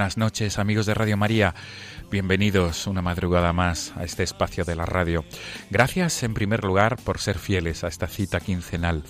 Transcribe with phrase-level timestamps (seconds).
[0.00, 1.54] Buenas noches amigos de Radio María,
[2.10, 5.26] bienvenidos una madrugada más a este espacio de la radio.
[5.68, 9.02] Gracias en primer lugar por ser fieles a esta cita quincenal.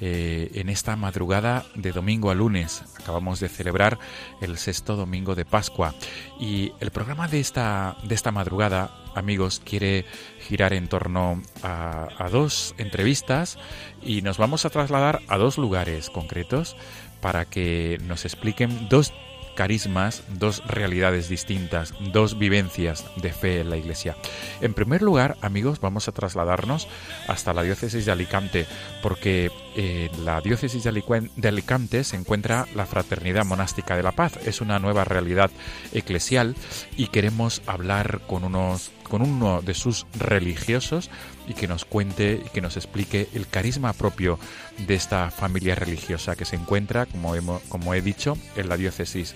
[0.00, 3.98] Eh, en esta madrugada de domingo a lunes acabamos de celebrar
[4.40, 5.96] el sexto domingo de Pascua
[6.38, 10.04] y el programa de esta, de esta madrugada, amigos, quiere
[10.38, 13.58] girar en torno a, a dos entrevistas
[14.00, 16.76] y nos vamos a trasladar a dos lugares concretos
[17.20, 19.12] para que nos expliquen dos
[19.54, 24.16] carismas, dos realidades distintas, dos vivencias de fe en la Iglesia.
[24.60, 26.88] En primer lugar, amigos, vamos a trasladarnos
[27.28, 28.66] hasta la diócesis de Alicante,
[29.02, 30.90] porque en la diócesis de
[31.36, 34.38] de Alicante se encuentra la Fraternidad Monástica de la Paz.
[34.44, 35.50] Es una nueva realidad
[35.92, 36.56] eclesial
[36.96, 41.10] y queremos hablar con unos con uno de sus religiosos
[41.50, 44.38] y que nos cuente y que nos explique el carisma propio
[44.78, 49.34] de esta familia religiosa que se encuentra, como, hemos, como he dicho, en la diócesis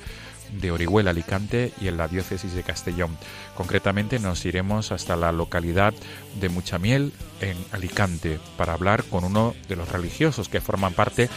[0.61, 3.19] de Orihuela, Alicante y en la diócesis de Castellón.
[3.57, 5.93] Concretamente nos iremos hasta la localidad
[6.41, 11.29] de Muchamiel, en Alicante, para hablar con uno de los religiosos que forman parte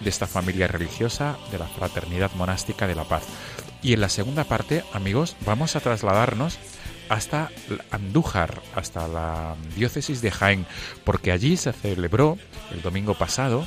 [0.00, 3.22] de esta familia religiosa de la Fraternidad Monástica de la Paz.
[3.80, 6.58] Y en la segunda parte, amigos, vamos a trasladarnos
[7.08, 7.50] hasta
[7.90, 10.66] Andújar, hasta la diócesis de Jaén,
[11.04, 12.38] porque allí se celebró
[12.72, 13.66] el domingo pasado,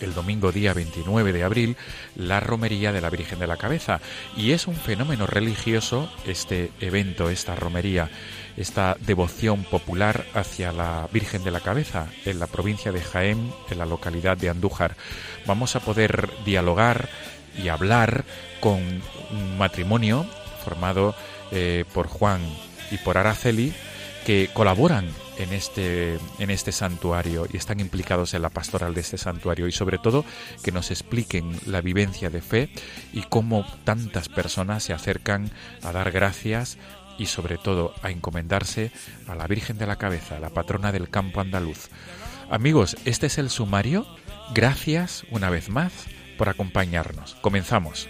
[0.00, 1.76] el domingo día 29 de abril,
[2.14, 4.00] la romería de la Virgen de la Cabeza.
[4.36, 8.10] Y es un fenómeno religioso este evento, esta romería,
[8.56, 13.78] esta devoción popular hacia la Virgen de la Cabeza en la provincia de Jaén, en
[13.78, 14.96] la localidad de Andújar.
[15.46, 17.08] Vamos a poder dialogar
[17.56, 18.24] y hablar
[18.60, 18.80] con
[19.30, 20.26] un matrimonio
[20.64, 21.14] formado
[21.50, 22.40] eh, por Juan
[22.90, 23.72] y por Araceli
[24.24, 25.08] que colaboran
[25.38, 29.72] en este, en este santuario y están implicados en la pastoral de este santuario y
[29.72, 30.24] sobre todo
[30.62, 32.70] que nos expliquen la vivencia de fe
[33.12, 35.50] y cómo tantas personas se acercan
[35.82, 36.78] a dar gracias
[37.18, 38.90] y sobre todo a encomendarse
[39.26, 41.88] a la Virgen de la Cabeza, la patrona del campo andaluz.
[42.50, 44.06] Amigos, este es el sumario.
[44.54, 45.92] Gracias una vez más
[46.36, 47.34] por acompañarnos.
[47.40, 48.08] Comenzamos.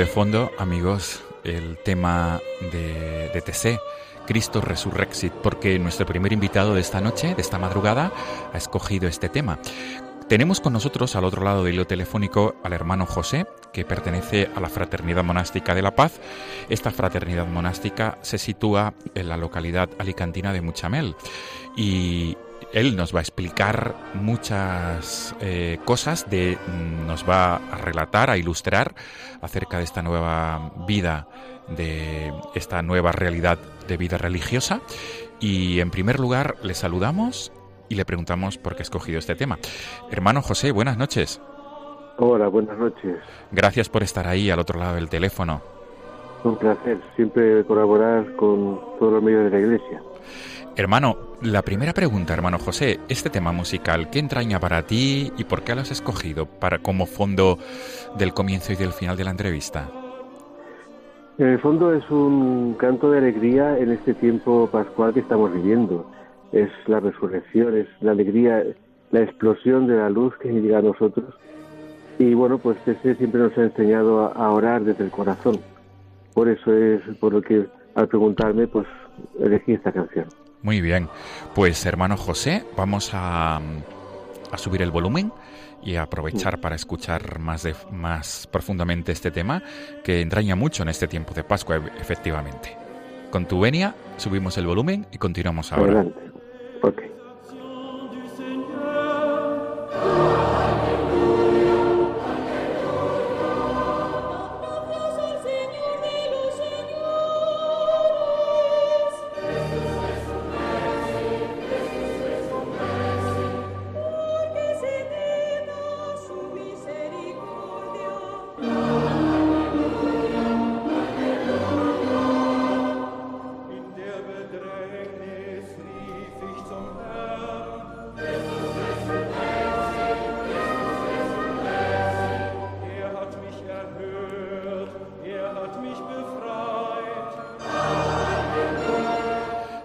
[0.00, 2.40] De fondo, amigos, el tema
[2.72, 3.78] de, de TC
[4.26, 8.12] Cristo Resurrexit, porque nuestro primer invitado de esta noche, de esta madrugada,
[8.52, 9.58] ha escogido este tema.
[10.28, 14.60] Tenemos con nosotros al otro lado del hilo telefónico al hermano José, que pertenece a
[14.60, 16.18] la Fraternidad Monástica de la Paz.
[16.70, 21.14] Esta fraternidad monástica se sitúa en la localidad alicantina de Muchamel
[21.76, 22.38] y
[22.72, 26.58] él nos va a explicar muchas eh, cosas, de,
[27.06, 28.94] nos va a relatar, a ilustrar
[29.40, 31.28] acerca de esta nueva vida,
[31.76, 34.80] de esta nueva realidad de vida religiosa.
[35.40, 37.52] Y en primer lugar le saludamos
[37.88, 39.58] y le preguntamos por qué ha escogido este tema.
[40.10, 41.40] Hermano José, buenas noches.
[42.16, 43.18] Hola, buenas noches.
[43.50, 45.60] Gracias por estar ahí al otro lado del teléfono.
[46.44, 50.02] Un placer siempre colaborar con todos los medios de la Iglesia.
[50.76, 55.62] Hermano, la primera pregunta, hermano José, este tema musical, ¿qué entraña para ti y por
[55.62, 57.58] qué lo has escogido para como fondo
[58.18, 59.88] del comienzo y del final de la entrevista?
[61.38, 66.10] En el fondo es un canto de alegría en este tiempo pascual que estamos viviendo.
[66.50, 68.64] Es la resurrección, es la alegría,
[69.12, 71.34] la explosión de la luz que llega a nosotros.
[72.18, 75.60] Y bueno, pues ese siempre nos ha enseñado a orar desde el corazón.
[76.32, 78.88] Por eso es por lo que al preguntarme, pues
[79.38, 80.26] elegí esta canción.
[80.64, 81.10] Muy bien,
[81.54, 83.60] pues hermano José, vamos a,
[84.50, 85.30] a subir el volumen
[85.82, 89.62] y a aprovechar para escuchar más, de, más profundamente este tema
[90.02, 92.74] que entraña mucho en este tiempo de Pascua, efectivamente.
[93.30, 96.00] Con tu venia, subimos el volumen y continuamos ahora.
[96.00, 97.13] Adelante.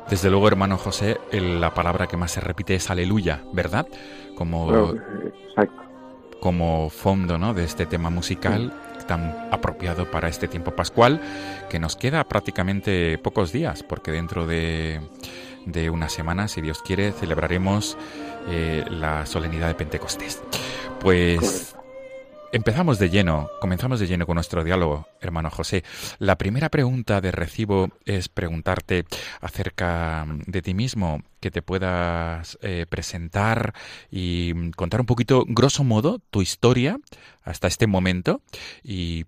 [0.09, 3.87] Desde luego, hermano José, el- la palabra que más se repite es aleluya, ¿verdad?
[4.35, 4.93] Como, Bueno,
[5.47, 5.81] exacto.
[6.39, 7.53] como fondo ¿no?
[7.53, 8.73] de este tema musical
[9.07, 11.19] tan apropiado para este tiempo pascual,
[11.69, 15.01] que nos queda prácticamente pocos días, porque dentro de,
[15.65, 17.97] de una semana, si Dios quiere, celebraremos
[18.49, 20.41] eh, la solemnidad de Pentecostés.
[20.99, 21.75] Pues
[22.51, 25.83] empezamos de lleno, comenzamos de lleno con nuestro diálogo, hermano José.
[26.19, 29.05] La primera pregunta de recibo es preguntarte
[29.41, 33.73] acerca de ti mismo, que te puedas eh, presentar
[34.09, 36.99] y contar un poquito, grosso modo, tu historia
[37.43, 38.41] hasta este momento
[38.83, 39.25] y,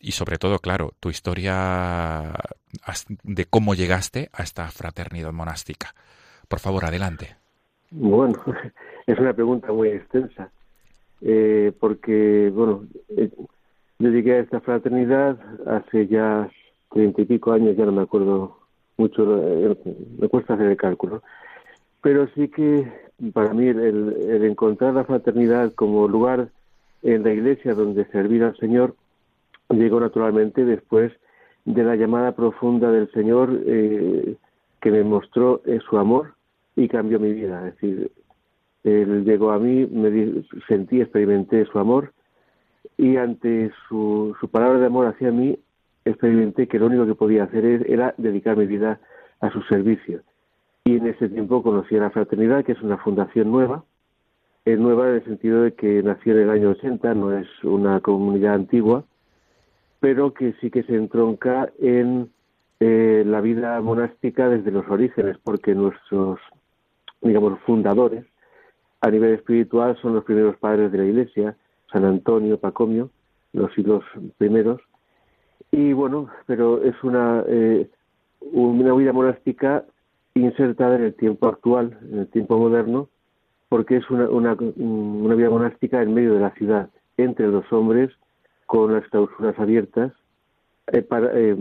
[0.00, 2.32] y sobre todo, claro, tu historia
[3.22, 5.94] de cómo llegaste a esta fraternidad monástica.
[6.48, 7.36] Por favor, adelante.
[7.90, 8.42] Bueno,
[9.06, 10.50] es una pregunta muy extensa,
[11.24, 12.84] eh, porque, bueno,
[13.16, 13.30] eh,
[13.98, 16.48] llegué a esta fraternidad hace ya
[16.92, 18.58] treinta y pico años, ya no me acuerdo
[18.96, 19.76] mucho, eh,
[20.18, 21.22] me cuesta hacer el cálculo,
[22.00, 22.92] pero sí que
[23.32, 26.48] para mí el encontrar la fraternidad como lugar
[27.02, 28.94] en la iglesia donde servir al Señor
[29.70, 31.12] llegó naturalmente después
[31.64, 34.36] de la llamada profunda del Señor eh,
[34.80, 36.34] que me mostró eh, su amor
[36.76, 37.68] y cambió mi vida.
[37.68, 38.10] Es decir,
[38.84, 42.12] él llegó a mí, me di- sentí, experimenté su amor
[42.96, 45.58] y ante su, su palabra de amor hacia mí
[46.04, 49.00] experimenté que lo único que podía hacer era dedicar mi vida
[49.40, 50.20] a su servicio.
[50.84, 53.84] Y en ese tiempo conocí a la Fraternidad, que es una fundación nueva,
[54.66, 58.00] es nueva en el sentido de que nació en el año 80, no es una
[58.00, 59.04] comunidad antigua,
[60.00, 62.30] pero que sí que se entronca en
[62.80, 66.38] eh, la vida monástica desde los orígenes, porque nuestros,
[67.22, 68.26] digamos, fundadores
[69.04, 71.56] a nivel espiritual son los primeros padres de la Iglesia,
[71.92, 73.10] San Antonio, Pacomio,
[73.52, 74.02] los siglos
[74.38, 74.80] primeros,
[75.70, 77.86] y bueno, pero es una, eh,
[78.40, 79.84] una vida monástica
[80.32, 83.10] insertada en el tiempo actual, en el tiempo moderno,
[83.68, 88.10] porque es una, una, una vida monástica en medio de la ciudad, entre los hombres,
[88.64, 90.12] con las clausuras abiertas,
[90.92, 91.56] eh, para, eh,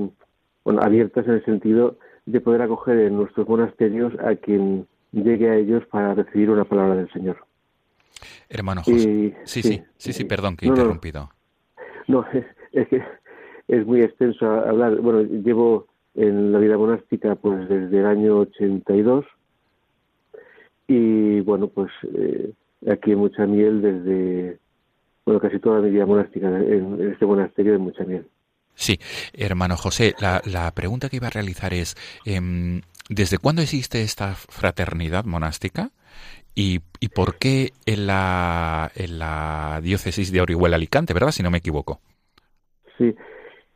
[0.79, 5.85] abiertas en el sentido de poder acoger en nuestros monasterios a quien llegue a ellos
[5.87, 7.37] para recibir una palabra del Señor.
[8.49, 9.09] Hermano José.
[9.09, 10.83] Y- sí, sí, sí, sí, perdón que he No, no, no.
[10.83, 11.31] interrumpido.
[12.07, 13.01] No, es, es que
[13.67, 14.95] es muy extenso hablar.
[14.97, 19.25] Bueno, llevo en la vida monástica pues desde el año 82
[20.87, 22.51] y bueno, pues eh,
[22.91, 24.59] aquí en Muchamiel desde,
[25.25, 28.27] bueno, casi toda mi vida monástica en, en este monasterio de Muchamiel.
[28.75, 28.99] Sí,
[29.33, 34.33] hermano José, la, la pregunta que iba a realizar es, em, ¿desde cuándo existe esta
[34.35, 35.89] fraternidad monástica?
[36.55, 41.31] ¿Y, y por qué en la, en la diócesis de Orihuela Alicante, verdad?
[41.31, 41.99] Si no me equivoco.
[42.97, 43.15] Sí,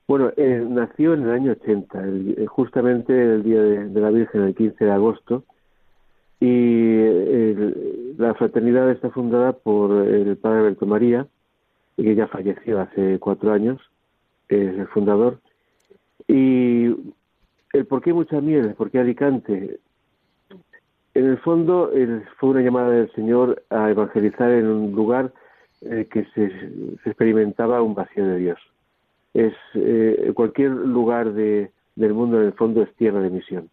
[0.08, 4.44] bueno, eh, nació en el año 80, el- eh, justamente el Día de, la Virgen,
[4.44, 5.44] el 15 de agosto,
[6.40, 11.28] y el- la fraternidad está fundada por el padre Alberto María,
[11.98, 13.82] que ya falleció hace cuatro años,
[14.50, 15.42] es el fundador.
[16.28, 16.90] Y
[17.74, 19.80] el por qué mucha miel, por qué Alicante.
[21.14, 25.32] En el fondo el- fue una llamada del Señor a evangelizar en un lugar
[25.82, 26.50] eh, que se,
[27.04, 28.60] se experimentaba un vacío de Dios
[29.38, 33.70] es eh, cualquier lugar de, del mundo en el fondo es tierra de misión.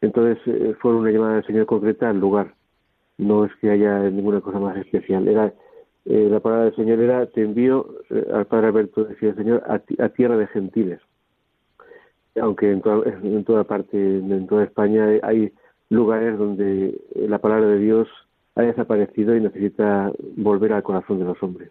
[0.00, 2.54] Entonces eh, fue una llamada del Señor concreta al lugar.
[3.18, 5.26] No es que haya ninguna cosa más especial.
[5.26, 5.52] Era
[6.04, 7.86] eh, la palabra del Señor era te envío
[8.32, 11.00] al Padre Alberto decía el Señor a, a tierra de gentiles.
[12.40, 12.80] Aunque en
[13.44, 15.52] toda, parte, en toda España hay-
[15.90, 18.08] lugares donde la palabra de Dios
[18.56, 21.70] ha desaparecido y necesita volver al corazón de los hombres.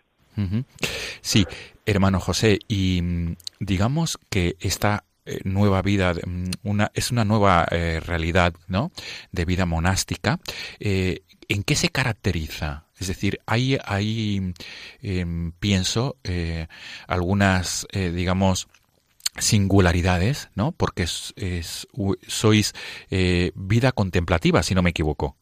[1.21, 1.45] Sí,
[1.85, 7.65] hermano José, y mm, digamos que esta eh, nueva vida, mm, una, es una nueva
[7.71, 8.91] eh, realidad, ¿no?
[9.31, 10.39] De vida monástica.
[10.79, 12.85] eh, ¿En qué se caracteriza?
[12.99, 14.53] Es decir, hay, hay
[15.01, 16.67] em, pienso, eh,
[17.07, 18.67] algunas, eh, digamos,
[19.37, 20.71] singularidades, ¿no?
[20.71, 22.73] Porque es, es- u- sois
[23.09, 25.35] eh, vida contemplativa, si no me equivoco.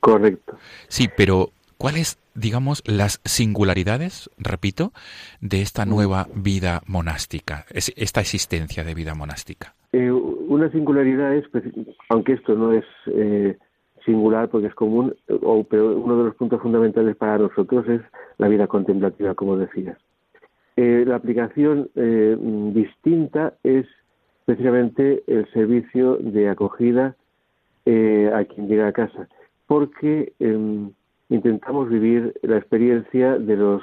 [0.00, 0.58] Correcto.
[0.88, 4.92] Sí, pero ¿cuáles, digamos, las singularidades, repito,
[5.40, 9.74] de esta nueva vida monástica, es- esta existencia de vida monástica?
[9.92, 11.64] Eh, una singularidad es, pues,
[12.10, 13.56] aunque esto no es eh,
[14.04, 18.00] singular porque es común, o, pero uno de los puntos fundamentales para nosotros es
[18.38, 19.96] la vida contemplativa, como decías.
[20.76, 22.36] Eh, la aplicación eh,
[22.74, 23.86] distinta es
[24.44, 27.16] precisamente el servicio de acogida
[27.86, 29.28] eh, a quien llega a casa,
[29.66, 30.90] porque em,
[31.28, 33.82] intentamos vivir la experiencia de los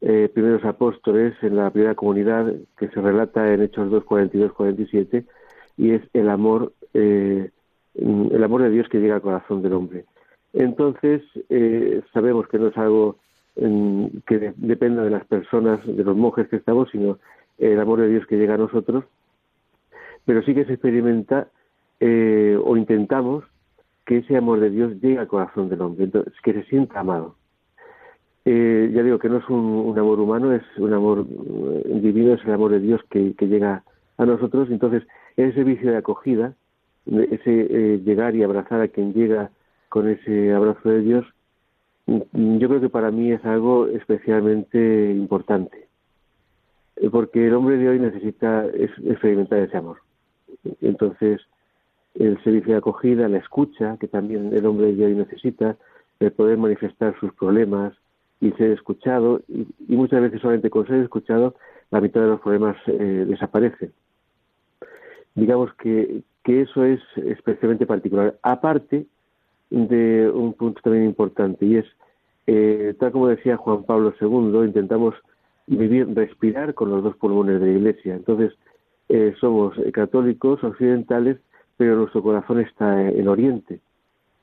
[0.00, 5.24] eh, primeros apóstoles en la primera comunidad que se relata en Hechos 2, 42, 47,
[5.76, 7.50] y es el amor, eh,
[7.94, 10.04] el amor de Dios que llega al corazón del hombre.
[10.52, 13.18] Entonces, eh, sabemos que no es algo
[13.56, 17.18] mm, que de- dependa de las personas, de los monjes que estamos, sino
[17.58, 19.04] el amor de Dios que llega a nosotros,
[20.24, 21.48] pero sí que se experimenta
[22.00, 23.44] eh, o intentamos
[24.04, 27.36] que ese amor de Dios llegue al corazón del hombre, entonces, que se sienta amado.
[28.44, 32.44] Eh, ya digo que no es un, amor humano, es un amor eh, divino, es
[32.44, 33.84] el amor de Dios que, llega
[34.18, 34.68] a nosotros.
[34.70, 35.04] Entonces,
[35.36, 36.54] ese servicio de acogida,
[37.06, 39.50] ese eh, llegar y abrazar a quien llega
[39.88, 41.26] con ese abrazo de Dios,
[42.06, 45.88] yo creo que para mí es algo especialmente importante,
[46.96, 49.98] Eh, porque el hombre de hoy necesita es- experimentar ese amor.
[50.82, 51.40] Entonces,
[52.14, 55.76] el servicio de acogida, la escucha, que también el hombre de hoy necesita,
[56.20, 57.94] el poder manifestar sus problemas
[58.40, 61.54] y ser escuchado, y, y muchas veces solamente con ser escuchado,
[61.90, 63.92] la mitad de los problemas eh, desaparecen.
[65.34, 68.38] Digamos que, que eso es especialmente particular.
[68.42, 69.06] Aparte
[69.72, 71.86] de un punto también importante, y es,
[72.46, 75.14] eh, tal como decía Juan Pablo II, intentamos
[75.66, 78.14] vivir, respirar con los dos pulmones de la Iglesia.
[78.14, 78.52] Entonces,
[79.08, 81.38] eh, somos católicos occidentales,
[81.76, 83.80] pero nuestro corazón está en Oriente.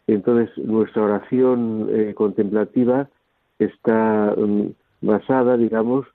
[0.08, 3.10] Entonces, nuestra oración eh, contemplativa
[3.60, 4.70] está mm,
[5.02, 6.08] basada, digamos,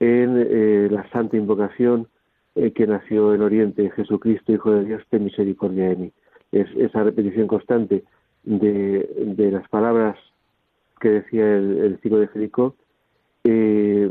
[0.00, 2.08] en eh, la santa invocación
[2.54, 6.12] eh, que nació en Oriente, Jesucristo, Hijo de Dios, ten misericordia de mí.
[6.50, 8.04] Es esa repetición constante
[8.44, 10.16] de, de las palabras
[11.00, 12.76] que decía el, el de Jericó,
[13.44, 14.10] eh,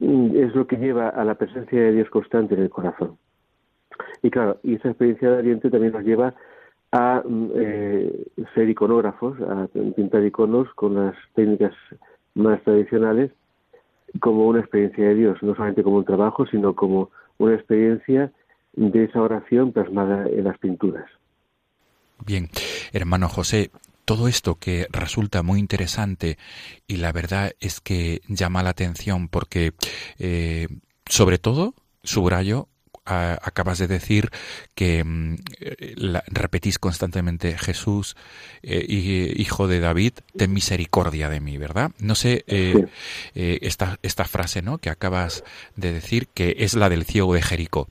[0.00, 3.16] es lo que lleva a la presencia de Dios constante en el corazón.
[4.22, 6.34] Y claro, y esa experiencia de Oriente también nos lleva
[6.92, 7.22] a
[7.56, 11.72] eh, ser iconógrafos, a pintar iconos con las técnicas
[12.34, 13.30] más tradicionales
[14.20, 18.32] como una experiencia de Dios, no solamente como un trabajo, sino como una experiencia
[18.74, 21.06] de esa oración plasmada en las pinturas.
[22.24, 22.48] Bien,
[22.94, 23.70] hermano José,
[24.04, 26.38] todo esto que resulta muy interesante
[26.86, 29.72] y la verdad es que llama la atención porque,
[30.18, 30.68] eh,
[31.06, 32.68] sobre todo, subrayo,
[33.06, 34.30] a- acabas de decir
[34.74, 38.16] que mm, eh, la- repetís constantemente Jesús,
[38.62, 41.90] eh, hi- hijo de David, ten misericordia de mí, ¿verdad?
[41.98, 42.86] No sé, eh,
[43.34, 44.78] esta, esta frase ¿no?
[44.78, 45.44] que acabas
[45.76, 47.88] de decir, que es la del ciego de Jericó.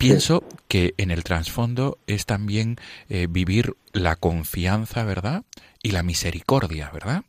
[0.00, 2.76] Pienso que en el trasfondo es también
[3.10, 5.42] eh, vivir la confianza, ¿verdad?
[5.82, 7.20] Y la misericordia, ¿verdad?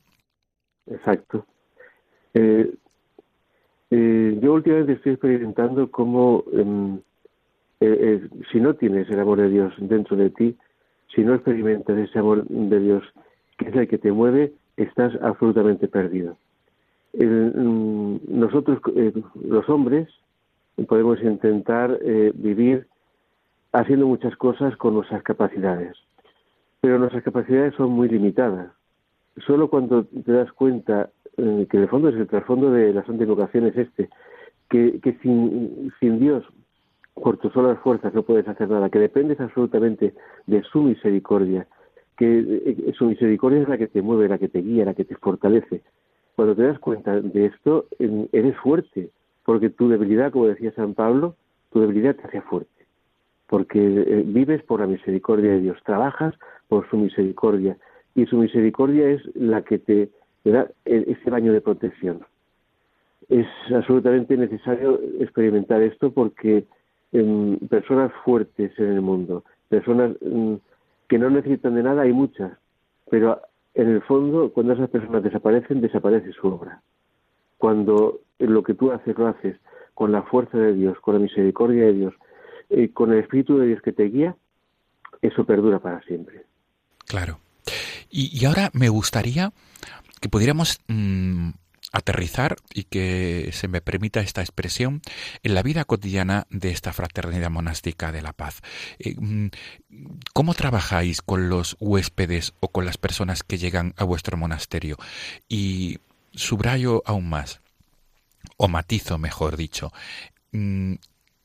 [0.87, 1.45] Exacto.
[2.33, 2.73] Eh,
[3.89, 7.01] eh, yo últimamente estoy experimentando cómo em,
[8.53, 10.55] si no tienes el amor de Dios dentro de ti,
[11.13, 13.03] si no experimentas ese amor de Dios
[13.57, 16.37] que es el que te mueve, estás absolutamente perdido.
[17.19, 18.79] Mm, nosotros,
[19.43, 20.07] los hombres,
[20.85, 22.87] podemos intentar eh, vivir
[23.73, 25.95] haciendo muchas cosas con nuestras capacidades,
[26.81, 28.71] pero nuestras capacidades son muy limitadas.
[29.45, 33.05] Solo cuando te das cuenta eh, que en el fondo es el trasfondo de la
[33.05, 34.09] santa invocación es este,
[34.69, 36.43] que, que sin, sin Dios
[37.13, 40.13] por tus solas fuerzas no puedes hacer nada, que dependes absolutamente
[40.47, 41.67] de su misericordia,
[42.17, 45.05] que eh, su misericordia es la que te mueve, la que te guía, la que
[45.05, 45.81] te fortalece.
[46.35, 47.85] Cuando te das cuenta de esto,
[48.31, 49.09] eres fuerte,
[49.45, 51.35] porque tu debilidad, como decía San Pablo,
[51.71, 52.85] tu debilidad te hace fuerte,
[53.47, 56.33] porque eh, vives por la misericordia de Dios, trabajas
[56.67, 57.77] por su misericordia,
[58.15, 60.09] y su misericordia es la que te,
[60.43, 62.21] da e- ese baño de protección.
[63.29, 66.65] Es absolutamente necesario experimentar esto porque
[67.13, 70.55] em, personas fuertes en el mundo, personas mm,
[71.07, 72.51] que no necesitan de nada, hay muchas,
[73.09, 73.39] pero
[73.73, 76.81] en el fondo, cuando esas personas desaparecen, desaparece su obra.
[77.57, 78.19] Cuando
[78.49, 79.57] lo que tú haces lo haces
[79.93, 82.13] con la fuerza de Dios, con la misericordia de Dios,
[82.69, 84.35] eh, con el Espíritu de Dios que te guía,
[85.21, 86.45] eso perdura para siempre.
[87.05, 87.39] Claro.
[88.09, 89.51] Y, y ahora me gustaría
[90.19, 91.49] que pudiéramos mm,
[91.91, 95.01] aterrizar y que se me permita esta expresión
[95.43, 98.61] en la vida cotidiana de esta fraternidad monástica de la paz.
[98.99, 99.47] Eh, mm,
[100.33, 104.97] ¿Cómo trabajáis con los huéspedes o con las personas que llegan a vuestro monasterio?
[105.49, 105.99] Y
[106.33, 107.61] subrayo aún más,
[108.61, 109.91] o matizo mejor dicho,
[110.51, 110.93] mm,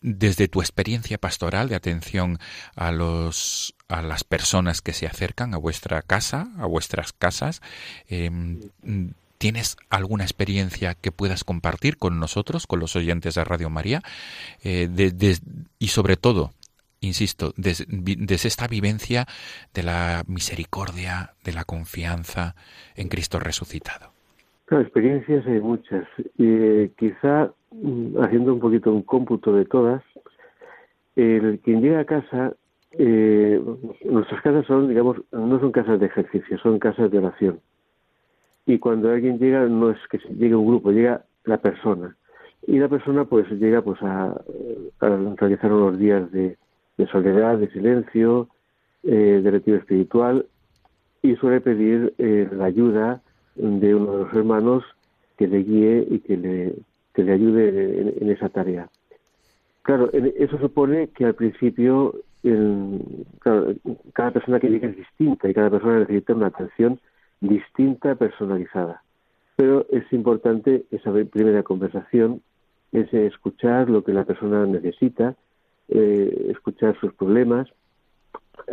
[0.02, 2.38] desde tu experiencia pastoral de atención
[2.75, 7.62] a los a las personas que se acercan a vuestra casa, a vuestras casas,
[8.08, 8.30] eh,
[9.38, 14.02] ¿tienes alguna experiencia que puedas compartir con nosotros, con los oyentes de Radio María?
[14.62, 14.90] Eh,
[15.78, 16.52] y sobre todo,
[17.00, 19.26] insisto, desde esta vivencia
[19.73, 22.56] de la misericordia, de la confianza
[22.94, 24.15] en Cristo resucitado.
[24.66, 26.07] Claro, experiencias hay muchas.
[26.38, 30.02] Eh, quizá mm, haciendo un poquito un cómputo de todas,
[31.14, 32.55] el quien llega a casa,
[32.92, 33.61] eh,
[34.05, 37.61] nuestras casas son, digamos, no son casas de ejercicio, son casas de oración.
[38.66, 42.16] Y cuando alguien llega, no es que llegue un grupo, llega la persona.
[42.66, 44.33] Y la persona pues llega pues a,
[45.00, 46.57] a realizar unos días de,
[47.12, 48.48] soledad, de silencio,
[49.05, 50.46] eh, de retiro espiritual
[51.22, 53.22] y suele pedir eh, la ayuda
[53.57, 54.85] de uno de los hermanos
[55.37, 56.75] que le guíe y que le,
[57.14, 58.88] que le ayude en, en esa tarea.
[59.83, 62.14] Claro, eso supone que al principio
[64.12, 67.01] cada persona que llega es distinta y cada persona necesita una atención
[67.40, 69.03] distinta, personalizada.
[69.57, 72.42] Pero es importante esa primera conversación,
[72.92, 75.35] ese escuchar lo que la persona necesita,
[75.88, 77.69] eh, escuchar sus problemas,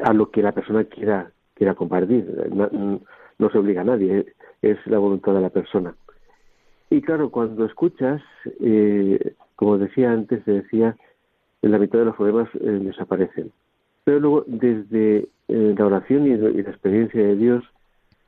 [0.04, 2.26] a lo que la persona quiera quiera compartir.
[2.52, 3.00] No,
[3.38, 4.26] no se obliga a nadie,
[4.64, 5.94] es la voluntad de la persona.
[6.90, 8.22] Y claro, cuando escuchas,
[8.62, 10.96] eh, como decía antes, se decía,
[11.62, 13.52] en la mitad de los problemas eh, desaparecen.
[14.04, 17.64] Pero luego, desde eh, la oración y, la experiencia de Dios,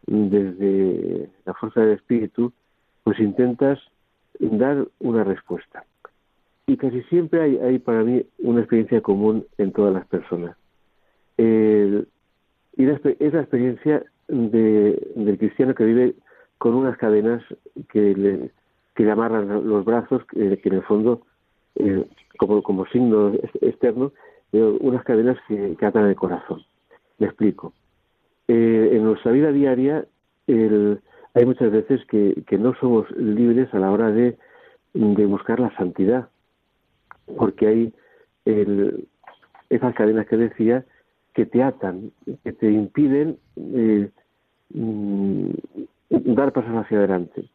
[0.08, 2.52] desde la fuerza del Espíritu,
[3.04, 3.80] pues intentas
[4.40, 5.84] dar una respuesta.
[6.68, 10.58] Y casi siempre hay, hay para mí una experiencia común en todas las personas.
[11.38, 12.08] El-
[12.78, 16.16] y la es la experiencia de- del cristiano que vive
[16.58, 17.44] con unas cadenas
[17.90, 18.52] que le,
[18.96, 21.22] que le amarran los brazos, que, en el fondo,
[21.76, 22.06] eh,
[22.38, 24.12] como, como signo ex- externo,
[24.52, 26.62] unas cadenas que, que atan el corazón.
[27.18, 27.74] Me explico.
[28.48, 30.06] Eh, en nuestra vida diaria
[30.48, 31.00] el-
[31.34, 34.38] hay muchas veces que, que no somos libres a la hora de,
[34.94, 36.30] de buscar la santidad,
[37.36, 37.94] porque hay
[38.46, 39.08] el-
[39.70, 40.86] esas cadenas que decía
[41.34, 42.12] que te atan,
[42.44, 44.10] que te impiden eh,
[44.74, 45.50] mm,
[46.10, 47.46] dar pasos hacia adelante.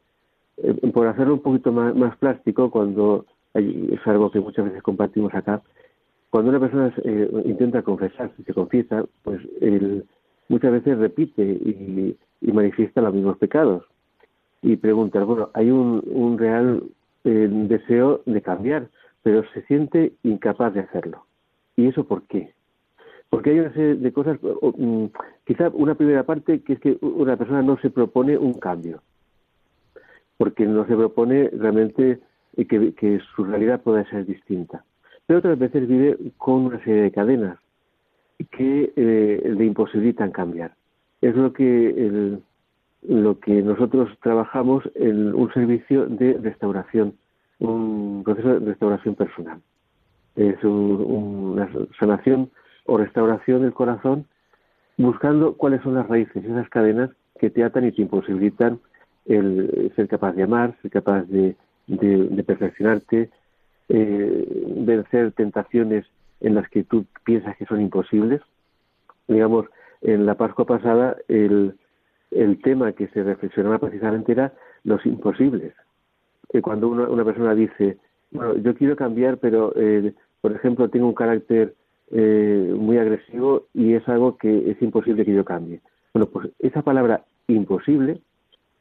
[0.58, 5.34] Eh, por hacerlo un poquito más, plástico, cuando hay- es algo que muchas veces compartimos
[5.34, 5.62] acá,
[6.30, 10.04] cuando una persona eh, intenta confesarse, se confiesa, pues él
[10.48, 13.84] muchas veces repite y, y manifiesta los mismos pecados.
[14.62, 16.82] Y pregunta, bueno, hay un, un real
[17.24, 18.88] eh, deseo de cambiar,
[19.22, 21.24] pero se siente incapaz de hacerlo.
[21.76, 22.52] ¿Y eso por qué?
[23.30, 25.04] Porque hay una serie de cosas, mm,
[25.44, 29.02] quizá una primera parte que es que una persona no se propone un cambio,
[30.36, 32.18] porque no se propone realmente
[32.56, 34.84] eh, que, que su realidad pueda ser distinta.
[35.26, 37.58] Pero otras veces vive con una serie de cadenas
[38.50, 40.74] que eh, le imposibilitan cambiar.
[41.20, 42.42] Es lo que el-
[43.08, 47.14] lo que nosotros trabajamos en un servicio de restauración,
[47.58, 49.60] un proceso de restauración personal.
[50.36, 52.50] es un- una sanación
[52.90, 54.26] o restauración del corazón,
[54.98, 58.80] buscando cuáles son las raíces, esas cadenas que te atan y te imposibilitan
[59.26, 61.54] el ser capaz de amar, ser capaz de,
[62.44, 63.30] perfeccionarte,
[63.90, 66.04] eh, vencer tentaciones
[66.40, 68.40] en las que tú piensas que son imposibles.
[69.28, 69.66] Digamos,
[70.00, 71.78] en la Pascua pasada el,
[72.32, 75.74] el tema que se reflexionaba precisamente era los imposibles.
[76.52, 77.98] Que cuando una, una persona dice,
[78.32, 81.74] bueno, yo quiero cambiar, pero, eh, por ejemplo, tengo un carácter
[82.10, 85.80] eh, muy agresivo y es algo que es imposible que yo cambie.
[86.12, 88.20] Bueno, pues esa palabra imposible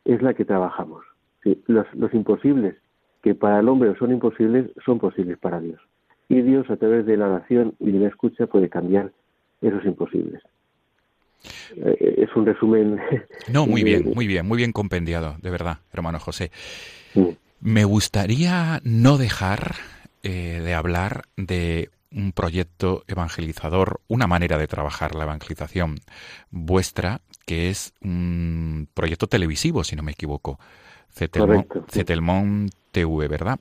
[0.05, 1.03] es la que trabajamos.
[1.43, 2.75] Sí, los, los imposibles
[3.21, 5.79] que para el hombre son imposibles son posibles para Dios.
[6.27, 9.11] Y Dios a través de la oración y de la escucha puede cambiar
[9.61, 10.41] esos imposibles.
[11.75, 12.99] Eh, es un resumen.
[13.51, 16.51] No, muy bien, muy bien, muy bien compendiado, de verdad, hermano José.
[17.13, 17.37] Sí.
[17.61, 19.75] Me gustaría no dejar
[20.23, 25.95] eh, de hablar de un proyecto evangelizador, una manera de trabajar la evangelización
[26.49, 30.59] vuestra, que es un proyecto televisivo, si no me equivoco.
[31.09, 31.99] Cetelmón, Correcto, sí.
[31.99, 33.59] Cetelmón TV, ¿verdad?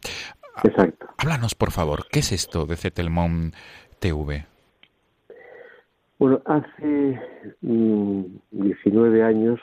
[0.65, 1.07] Exacto.
[1.19, 3.53] Háblanos, por favor, ¿qué es esto de Cetelmón
[3.99, 4.47] TV?
[6.19, 7.21] Bueno, hace
[7.61, 9.61] mm, 19 años,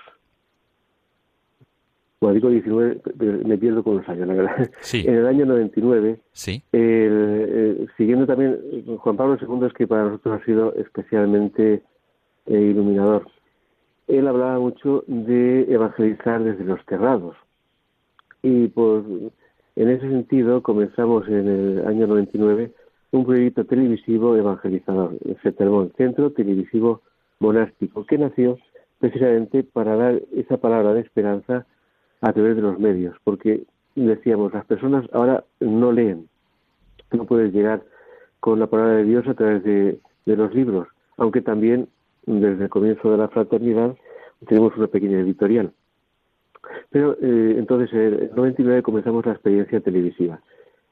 [2.25, 4.71] bueno, digo 19, pero me pierdo con los años, la verdad.
[4.81, 5.03] Sí.
[5.05, 9.88] En el año 99, Sí, el, eh, siguiendo también, eh, Juan Pablo II es que
[9.88, 11.83] para nosotros ha sido especialmente
[12.47, 13.27] eh, iluminador.
[14.07, 17.35] Él hablaba mucho de evangelizar desde los terrados.
[18.41, 19.03] Y pues,
[19.75, 22.71] en ese sentido comenzamos en el año 99
[23.11, 25.38] un proyecto televisivo evangelizador, el
[25.95, 27.01] Centro Televisivo
[27.39, 28.57] Monástico, que nació
[28.99, 31.65] precisamente para dar esa palabra de esperanza
[32.21, 33.63] a través de los medios, porque
[33.95, 36.28] decíamos, las personas ahora no leen,
[37.12, 37.84] no puedes llegar
[38.39, 41.88] con la palabra de Dios a través de, los libros, aunque también
[42.25, 43.95] desde el comienzo de la fraternidad
[44.47, 45.71] tenemos una pequeña editorial.
[46.89, 50.41] Pero eh, entonces en el 99 comenzamos la experiencia televisiva.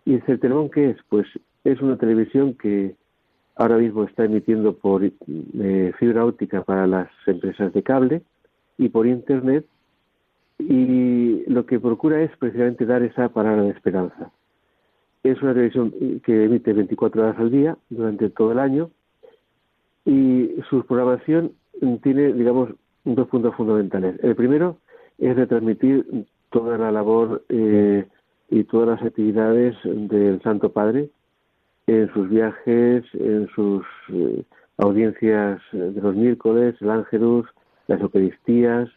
[0.06, 0.98] ¿Y el Certelón qué es?
[1.10, 1.26] Pues
[1.64, 2.96] es una televisión que
[3.56, 8.22] ahora mismo está emitiendo por eh, fibra óptica para las empresas de cable
[8.78, 9.66] y por Internet
[10.69, 14.32] y lo que procura es precisamente dar esa palabra de esperanza.
[15.23, 18.89] Es una televisión que emite 24 horas al día durante todo el año
[20.06, 21.54] y su programación
[22.02, 22.69] tiene, digamos,
[23.06, 24.21] dos puntos fundamentales.
[24.23, 24.78] El primero
[25.17, 28.06] es retransmitir toda la labor eh,
[28.49, 31.10] y todas las actividades del Santo Padre
[31.88, 34.43] en sus viajes, en sus eh,
[34.78, 37.47] audiencias de los miércoles, el Ángelus,
[37.88, 38.89] las Eucaristías,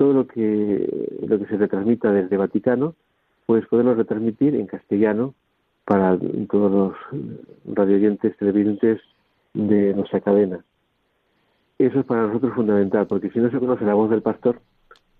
[0.00, 2.94] todo lo que lo que se retransmita desde Vaticano,
[3.44, 5.34] pues poderlo retransmitir en castellano
[5.84, 7.22] para todos los
[7.76, 8.98] radioyentes, televidentes
[9.52, 10.64] de nuestra cadena.
[11.78, 14.62] Eso es para nosotros fundamental, porque si no se conoce la voz del pastor,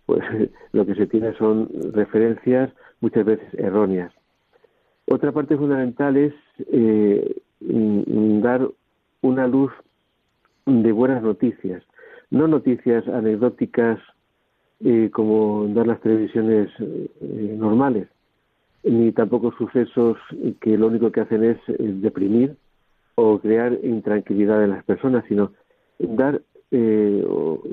[0.07, 0.23] pues
[0.73, 4.15] lo que se tiene son referencias muchas veces erróneas.
[5.05, 6.33] Otra parte fundamental es
[6.73, 8.67] eh, dar
[9.21, 9.73] una luz
[10.65, 11.83] de buenas noticias,
[12.31, 14.01] no noticias anecdóticas
[14.85, 16.69] eh, como dar las televisiones
[17.21, 18.09] normales,
[18.83, 20.17] ni tampoco sucesos
[20.61, 22.57] que lo único que hacen es eh, deprimir
[23.15, 25.53] o crear intranquilidad en las personas, sino
[25.99, 26.41] dar
[26.71, 27.25] eh,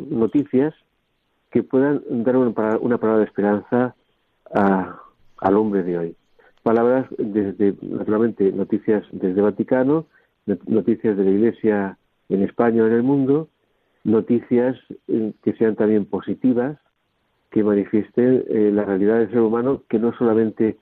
[0.10, 0.74] noticias
[1.52, 3.96] que puedan dar una, una palabra de esperanza
[4.54, 5.00] a,
[5.38, 6.16] al hombre de hoy.
[6.64, 10.08] Palabras desde, naturalmente, noticias desde Vaticano,
[10.66, 13.48] noticias de la Iglesia en España o en el mundo,
[14.04, 14.76] noticias
[15.08, 16.78] eh, que sean también positivas,
[17.52, 20.78] que manifiesten eh, la realidad del ser humano, que no solamente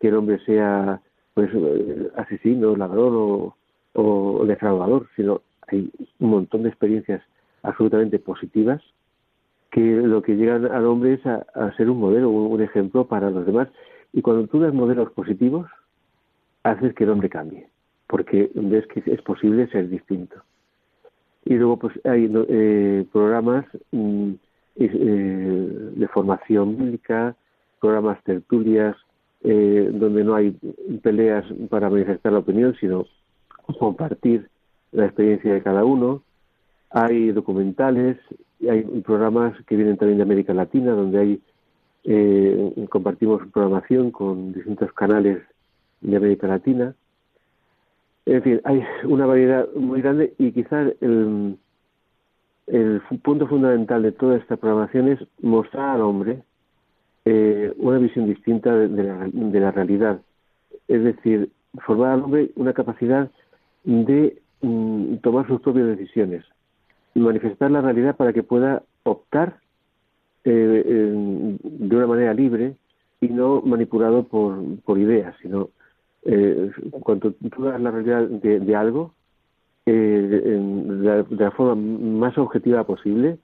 [0.00, 1.00] que el hombre sea
[1.34, 3.56] pues eh, asesino, ladrón o,
[3.94, 7.22] o defraudador, sino hay un montón de experiencias
[7.62, 8.82] absolutamente positivas
[9.70, 11.44] que lo que llegan al hombre es a,
[11.76, 13.68] ser un modelo, un, ejemplo para los demás.
[14.12, 15.68] Y cuando tú das modelos positivos,
[16.64, 17.68] haces que el hombre cambie,
[18.08, 20.36] porque ves que es posible ser distinto.
[21.44, 24.32] Y luego pues hay eh, programas mm,
[24.76, 27.36] eh, de formación bíblica,
[27.80, 28.96] programas tertulias,
[29.42, 30.50] eh, donde no hay
[31.02, 33.06] peleas para manifestar la opinión, sino
[33.78, 34.48] compartir
[34.92, 36.22] la experiencia de cada uno.
[36.90, 38.18] Hay documentales,
[38.68, 41.40] hay programas que vienen también de América Latina, donde hay
[42.04, 45.42] eh, compartimos programación con distintos canales
[46.00, 46.94] de América Latina.
[48.26, 51.58] En fin, hay una variedad muy grande y quizás el,
[52.66, 56.42] el punto fundamental de toda esta programación es mostrar al hombre
[57.24, 60.20] eh, una visión distinta de, la, de, la, realidad.
[60.88, 61.50] Es decir,
[61.84, 63.30] formar al hombre una capacidad
[63.84, 66.44] de mm, tomar sus propias decisiones,
[67.14, 69.58] manifestar la realidad para que pueda optar
[70.44, 72.76] eh, de una manera libre
[73.20, 75.68] y no manipulado por, por ideas, sino
[76.22, 79.14] eh, cuando tú das la realidad de, de algo,
[79.86, 80.58] de,
[81.02, 83.38] la, de la forma más objetiva posible,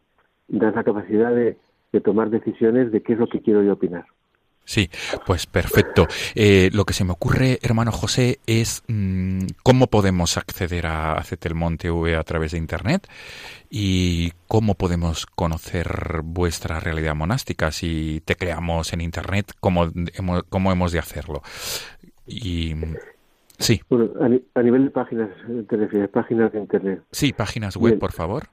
[0.48, 1.56] das la capacidad de,
[1.92, 4.06] de tomar decisiones de qué es lo que quiero yo opinar.
[4.66, 4.90] Sí,
[5.24, 6.08] pues perfecto.
[6.34, 11.78] Eh, lo que se me ocurre, hermano José, es mm, cómo podemos acceder a Cetelmon
[11.78, 13.06] TV a través de Internet
[13.70, 19.92] y cómo podemos conocer vuestra realidad monástica si tecleamos en Internet, cómo
[20.48, 21.42] cómo hemos de hacerlo.
[22.26, 22.74] Y
[23.58, 25.30] sí, Bueno, a, ni- a nivel de páginas,
[25.68, 27.02] te refieres, páginas de Internet.
[27.10, 28.00] sí, páginas web, Bien.
[28.00, 28.44] por favor.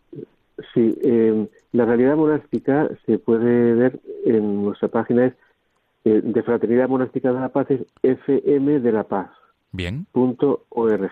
[0.73, 5.33] Sí, eh, la realidad monástica se puede ver en nuestra página es
[6.05, 9.29] eh, de Fraternidad Monástica de la Paz es fm de la Paz.
[9.71, 11.09] Bien, punto org.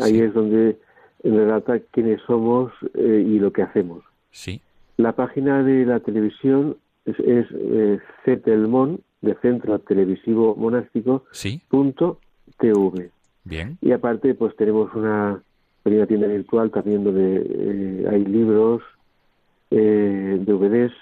[0.00, 0.20] Ahí Sí.
[0.20, 0.78] es donde
[1.24, 4.04] relata quiénes somos eh, y lo que hacemos.
[4.30, 4.60] sí,
[4.98, 12.20] La página de la televisión es, es eh, CETELMON, de Centro Televisivo Monástico, sí, punto
[12.58, 13.10] TV.
[13.80, 15.40] Y aparte, pues tenemos una
[15.82, 18.82] pequeña tienda virtual también donde eh, hay libros,
[19.70, 20.92] eh, DVDs,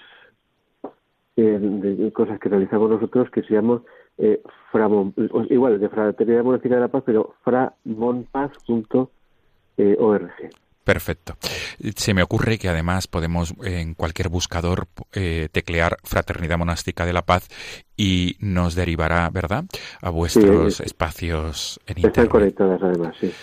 [1.37, 3.81] eh, de cosas que realizamos nosotros que se llaman
[4.17, 5.13] eh, Framon,
[5.49, 10.31] igual de Fraternidad Monástica de la Paz, pero framonpaz.org.
[10.85, 11.35] Perfecto.
[11.97, 17.23] Se me ocurre que además podemos en cualquier buscador eh, teclear Fraternidad Monástica de la
[17.23, 17.47] Paz
[17.97, 19.63] y nos derivará, ¿verdad?,
[20.01, 22.31] a vuestros Sí, es- espacios en Están Internet.
[22.31, 23.33] conectadas además, sí.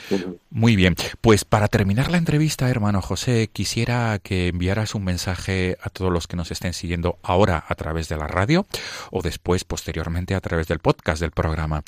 [0.50, 0.94] Muy bien.
[1.22, 6.26] Pues para terminar la entrevista, hermano José, quisiera que enviaras un mensaje a todos los
[6.28, 8.66] que nos estén siguiendo ahora a través de la radio
[9.10, 11.82] o después, posteriormente, a través del podcast del programa.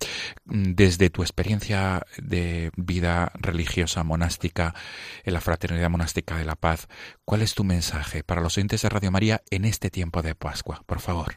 [0.47, 4.75] Desde tu experiencia de vida religiosa monástica
[5.25, 6.88] en la Fraternidad Monástica de la Paz,
[7.24, 10.80] ¿cuál es tu mensaje para los oyentes de Radio María en este tiempo de Pascua?
[10.87, 11.35] Por favor.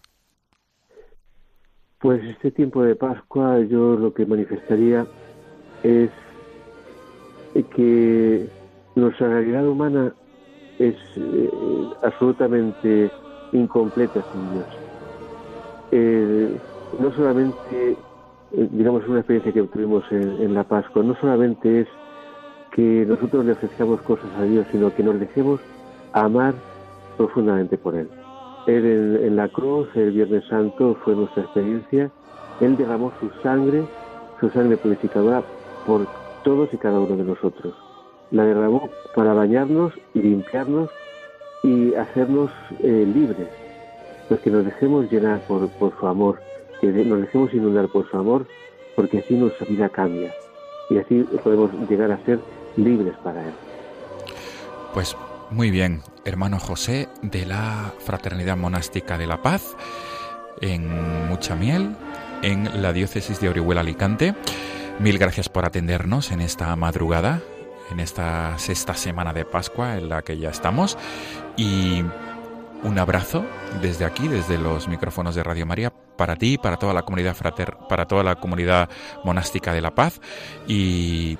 [1.99, 5.05] Pues este tiempo de Pascua yo lo que manifestaría
[5.83, 6.09] es
[7.75, 8.47] que
[8.95, 10.13] nuestra realidad humana
[10.79, 11.49] es eh,
[12.03, 13.11] absolutamente
[13.51, 14.63] incompleta sin.
[15.91, 16.57] Eh,
[16.99, 21.87] no solamente, eh, digamos, una experiencia que tuvimos en, en la Pascua, no solamente es
[22.77, 25.59] que nosotros le ofrezcamos cosas a Dios, sino que nos dejemos
[26.13, 26.53] amar
[27.17, 28.07] profundamente por Él.
[28.67, 32.11] Él en, la cruz, el Viernes Santo, fue nuestra experiencia.
[32.61, 33.83] Él derramó su sangre,
[34.39, 35.41] su sangre purificadora,
[35.87, 36.05] por
[36.43, 37.73] todos y cada uno de nosotros.
[38.29, 40.91] La derramó para bañarnos y limpiarnos
[41.63, 42.51] y hacernos
[42.83, 43.47] eh, libres.
[44.27, 46.39] Pues que nos dejemos llenar por, por su amor,
[46.79, 48.45] que nos dejemos inundar por su amor,
[48.95, 50.31] porque así nuestra vida cambia.
[50.91, 52.39] Y así podemos llegar a ser
[52.77, 53.53] libres para Él.
[54.93, 55.15] Pues
[55.49, 59.75] muy bien, hermano José de la Fraternidad Monástica de la Paz
[60.61, 61.95] en Muchamiel,
[62.41, 64.35] en la diócesis de Orihuela Alicante.
[64.99, 67.41] Mil gracias por atendernos en esta madrugada,
[67.91, 70.97] en esta sexta semana de Pascua en la que ya estamos.
[71.55, 72.03] Y
[72.83, 73.45] un abrazo
[73.81, 77.77] desde aquí, desde los micrófonos de Radio María, para ti para toda la comunidad frater,
[77.87, 78.89] para toda la comunidad
[79.23, 80.19] monástica de la paz.
[80.67, 81.37] Y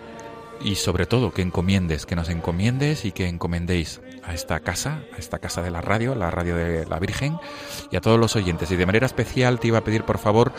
[0.62, 5.18] y sobre todo que encomiendes, que nos encomiendes y que encomendéis a esta casa, a
[5.18, 7.38] esta casa de la radio, la radio de la Virgen,
[7.92, 8.72] y a todos los oyentes.
[8.72, 10.52] Y de manera especial te iba a pedir, por favor,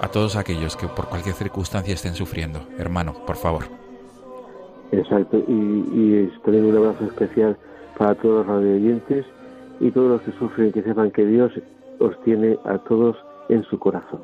[0.00, 2.66] a todos aquellos que por cualquier circunstancia estén sufriendo.
[2.78, 3.64] Hermano, por favor.
[4.92, 7.56] Exacto, y, y también un abrazo especial
[7.98, 9.24] para todos los radioyentes
[9.80, 11.52] y todos los que sufren, que sepan que Dios
[11.98, 13.16] os tiene a todos
[13.48, 14.20] en su corazón.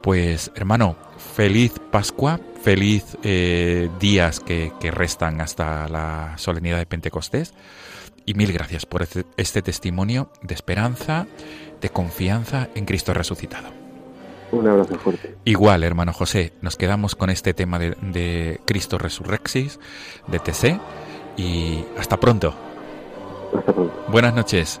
[0.00, 0.96] Pues, hermano,
[1.34, 7.54] feliz Pascua, feliz eh, días que, que restan hasta la solemnidad de Pentecostés.
[8.24, 11.26] Y mil gracias por este, este testimonio de esperanza,
[11.80, 13.68] de confianza en Cristo resucitado.
[14.52, 15.34] Un abrazo fuerte.
[15.44, 19.80] Igual, hermano José, nos quedamos con este tema de, de Cristo Resurrexis,
[20.28, 20.80] de TC,
[21.36, 22.54] y hasta pronto.
[23.54, 24.04] Hasta pronto.
[24.08, 24.80] Buenas noches.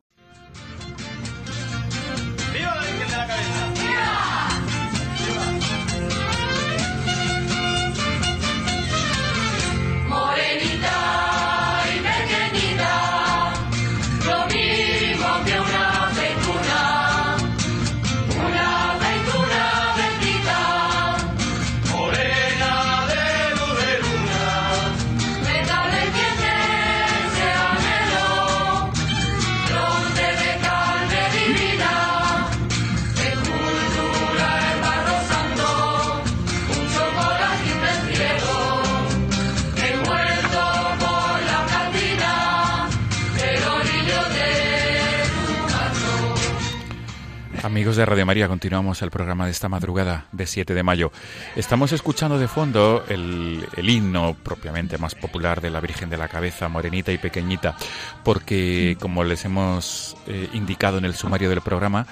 [47.81, 51.11] Amigos de Radio María, continuamos el programa de esta madrugada de 7 de mayo.
[51.55, 56.69] Estamos escuchando de fondo el, himno propiamente más popular de la Virgen de la Cabeza,
[56.69, 57.75] morenita y pequeñita,
[58.23, 62.05] porque como les hemos eh, indicado en el sumario del programa,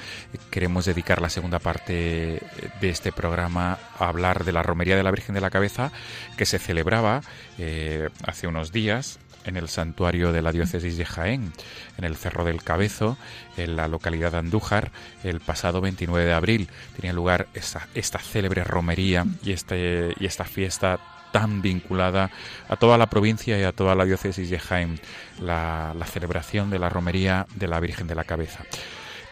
[0.50, 2.42] queremos dedicar la segunda parte
[2.82, 5.92] de este programa a hablar de la romería de la Virgen de la Cabeza
[6.36, 7.22] que se celebraba
[7.60, 11.54] eh, hace unos días en el santuario de la diócesis de Jaén,
[11.98, 13.18] en el Cerro del Cabezo,
[13.58, 14.92] en la localidad de Andújar,
[15.24, 16.70] el pasado 29 de abril.
[16.96, 21.00] Tenía lugar esta, esta célebre romería y, este, y esta fiesta
[21.32, 22.32] tan vinculada
[22.68, 25.00] a toda la provincia y a toda la diócesis de Jaén,
[25.40, 28.64] la, la celebración de la romería de la Virgen de la Cabeza.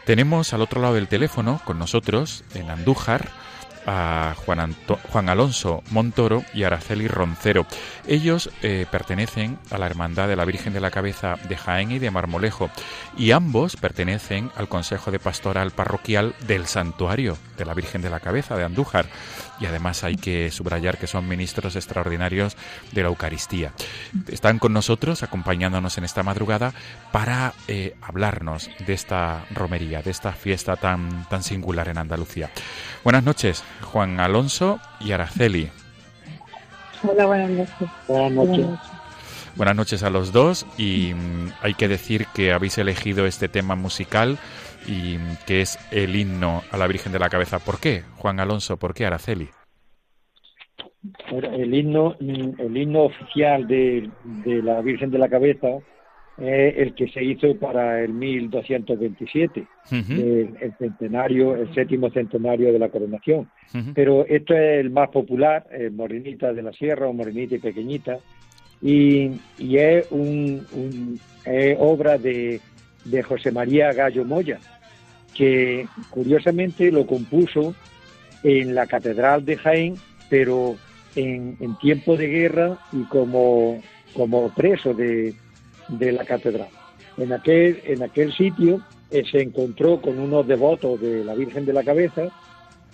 [0.04, 3.28] Tenemos al otro lado del teléfono con nosotros en Andújar
[3.88, 7.66] a Juan, Alonso Montoro y Araceli Roncero.
[8.06, 11.98] Ellos eh, pertenecen a la Hermandad de la Virgen de la Cabeza de Jaén y
[11.98, 12.70] de Marmolejo
[13.16, 18.20] y ambos pertenecen al Consejo de Pastoral Parroquial del Santuario de la Virgen de la
[18.20, 19.06] Cabeza de Andújar
[19.60, 22.56] y además hay que subrayar que son ministros extraordinarios
[22.92, 23.72] de la Eucaristía.
[24.28, 26.72] Están con nosotros, acompañándonos en esta madrugada,
[27.12, 32.50] para eh, hablarnos de esta romería, de esta fiesta tan, tan singular en Andalucía.
[33.02, 35.70] Buenas noches, Juan Alonso y Araceli.
[37.02, 37.88] Hola, buenas noches.
[38.06, 38.66] Buenas noches.
[39.56, 43.74] Buenas noches a los dos y mm, hay que decir que habéis elegido este tema
[43.74, 44.38] musical
[44.86, 47.58] y que es el himno a la Virgen de la Cabeza.
[47.58, 48.76] ¿Por qué, Juan Alonso?
[48.76, 49.48] ¿Por qué, Araceli?
[51.30, 54.10] El himno, el himno oficial de,
[54.44, 55.68] de la Virgen de la Cabeza
[56.40, 62.78] es el que se hizo para el 1227, el, el, centenario, el séptimo centenario de
[62.78, 63.50] la coronación.
[63.94, 68.18] Pero esto es el más popular, el Morenita de la Sierra o Morenita y Pequeñita,
[68.80, 72.60] y, y es, un, un es obra de,
[73.04, 74.60] de José María Gallo Moya,
[75.34, 77.74] que curiosamente lo compuso
[78.44, 79.94] en la Catedral de Jaén,
[80.30, 80.76] pero
[81.16, 83.82] en, en tiempo de guerra y como,
[84.14, 85.34] como preso de,
[85.88, 86.68] de la catedral.
[87.16, 91.72] En aquel, en aquel sitio eh, se encontró con unos devotos de la Virgen de
[91.72, 92.28] la Cabeza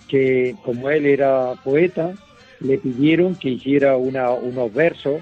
[0.07, 2.13] que, como él era poeta,
[2.59, 5.21] le pidieron que hiciera unos versos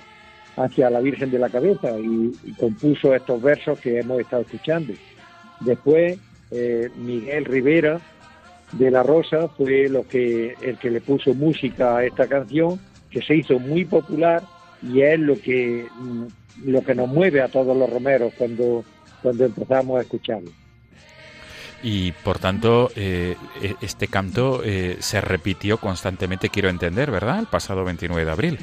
[0.56, 4.94] hacia la Virgen de la Cabeza y, compuso estos versos que hemos estado escuchando.
[5.62, 6.18] Después,
[6.52, 8.00] eh, Miguel Rivera
[8.74, 13.22] de la Rosa fue lo que, el que le puso música a esta canción, que
[13.22, 14.44] se hizo muy popular
[14.82, 15.86] y es lo que
[16.66, 18.84] lo que nos mueve a todos los romeros cuando,
[19.22, 20.52] cuando empezamos a escucharlo.
[21.82, 23.36] Y por tanto, eh,
[23.82, 27.40] este canto eh, se repitió constantemente, quiero entender, ¿verdad?
[27.40, 28.60] El pasado 29 de abril.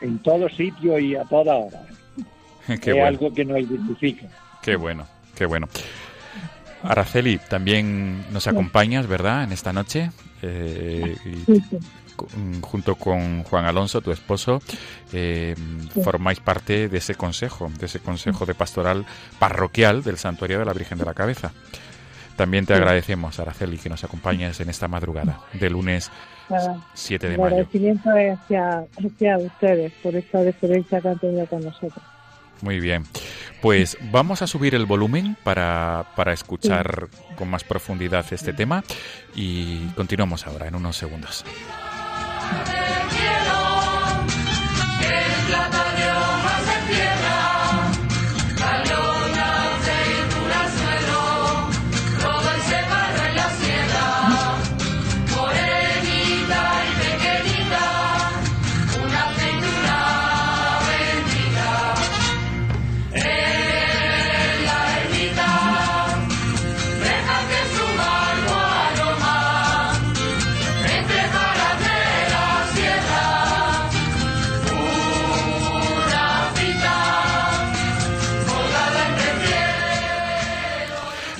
[0.00, 1.80] En todos sitios y a toda hora.
[2.66, 3.06] Qué es bueno.
[3.06, 4.26] algo que nos identifica.
[4.62, 5.68] Qué bueno, qué bueno.
[6.82, 9.44] Araceli, también nos acompañas, ¿verdad?
[9.44, 10.10] En esta noche.
[10.42, 11.78] Eh, y Sí, sí.
[11.78, 11.80] con-
[12.60, 14.60] junto con Juan Alonso, tu esposo,
[15.12, 15.54] eh,
[16.02, 19.04] formáis parte de ese consejo, de ese consejo de pastoral
[19.38, 21.52] parroquial del Santuario de la Virgen de la Cabeza.
[22.36, 22.80] También te Sí.
[22.80, 26.10] agradecemos, Araceli, que nos acompañes en esta madrugada de lunes
[26.48, 27.54] Nada, 7 de el mayo.
[27.54, 32.02] agradecimiento hacia, hacia ustedes por esta deferencia que han tenido con nosotros.
[32.60, 33.04] Muy bien.
[33.62, 38.82] Pues vamos a subir el volumen para, para escuchar con más profundidad este tema
[39.34, 41.44] y continuamos ahora en unos segundos.
[42.54, 43.03] Amen.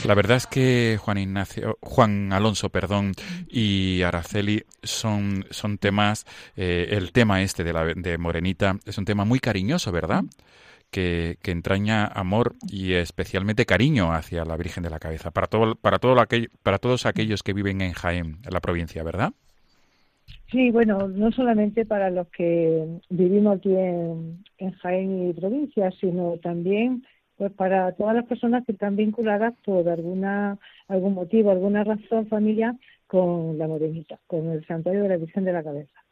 [0.07, 3.12] La verdad es que Juan Ignacio, Juan Alonso, perdón,
[3.48, 6.26] y Araceli son, son temas,
[6.57, 10.24] eh, el tema este de, la, de Morenita es un tema muy cariñoso, ¿verdad?
[10.90, 15.74] Que, que, entraña amor y especialmente cariño hacia la Virgen de la Cabeza, para, todo,
[15.74, 16.14] para, todo
[16.62, 19.32] para todos aquellos que viven en Jaén, en la provincia, ¿verdad?
[20.50, 27.02] Sí, bueno, no solamente para los que vivimos aquí en Jaén y provincia, sino también
[27.37, 30.59] pues para todas las personas que están vinculadas por alguna
[30.89, 32.74] algún motivo, alguna razón familiar
[33.07, 36.05] con la Morenita, con el Santuario de la Virgen de la Cabeza.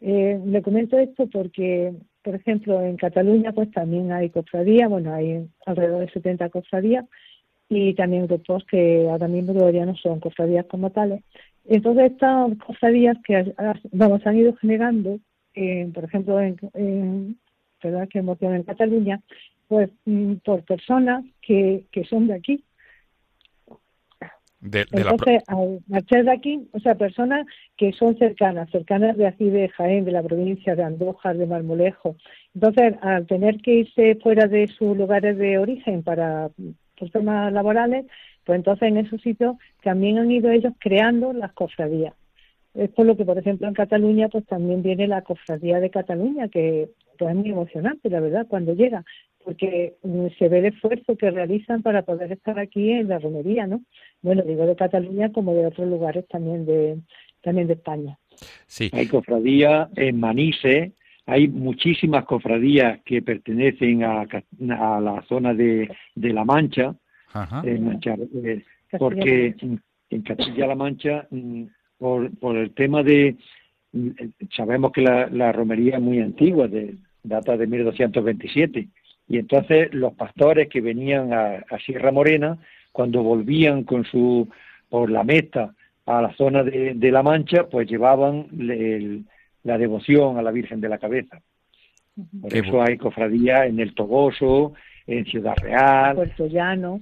[0.00, 5.48] Eh, le comento esto porque, por ejemplo, en Cataluña pues también hay cofradías, bueno, hay
[5.64, 7.04] alrededor de 70 cofradías
[7.68, 11.22] y también grupos que ahora mismo todavía no son cofradías como tales.
[11.64, 13.54] Entonces estas cofradías que
[13.92, 15.20] vamos han ido generando,
[15.94, 17.38] por ejemplo, en, en,
[17.82, 18.08] ¿verdad?
[18.08, 19.20] que en Cataluña,
[19.72, 22.62] pues mm, por personas que, que son de aquí,
[24.62, 27.46] entonces, al marchar de aquí, o sea, personas
[27.78, 32.16] que son cercanas, cercanas de aquí de Jaén, de la provincia de Andújar, de Marmolejo.
[32.54, 36.50] Entonces, al tener que irse fuera de sus lugares de origen para
[36.98, 38.04] por temas laborales,
[38.44, 42.12] pues entonces en esos sitios también han ido ellos creando las cofradías.
[42.74, 46.48] Es por lo que, por ejemplo, en Cataluña, pues también viene la cofradía de Cataluña,
[46.48, 49.04] que pues, es muy emocionante, la verdad, cuando llega,
[49.44, 53.66] porque mm, se ve el esfuerzo que realizan para poder estar aquí en la romería,
[53.66, 53.82] ¿no?
[54.22, 56.98] Bueno, digo de Cataluña como de otros lugares también de
[57.42, 58.18] también de España.
[58.66, 58.88] Sí.
[58.92, 60.92] Hay cofradías en Manise,
[61.26, 66.94] hay muchísimas cofradías que pertenecen a, a la zona de, de La Mancha,
[67.64, 68.62] eh,
[68.98, 69.54] porque
[70.10, 71.64] en Castilla-La Mancha, mm,
[71.98, 73.36] por, por el tema de,
[73.92, 74.10] mm,
[74.56, 78.88] sabemos que la, la romería es muy antigua, de, data de 1227,
[79.28, 82.58] y entonces los pastores que venían a, Sierra Morena,
[82.92, 84.48] cuando volvían con su
[84.88, 88.48] por la meta a la zona de, La Mancha, pues llevaban
[89.62, 91.40] la devoción a la Virgen de la Cabeza.
[92.40, 94.74] Por eso hay cofradía en el Toboso,
[95.06, 96.14] en Ciudad Real.
[96.14, 97.00] Puerto Llano.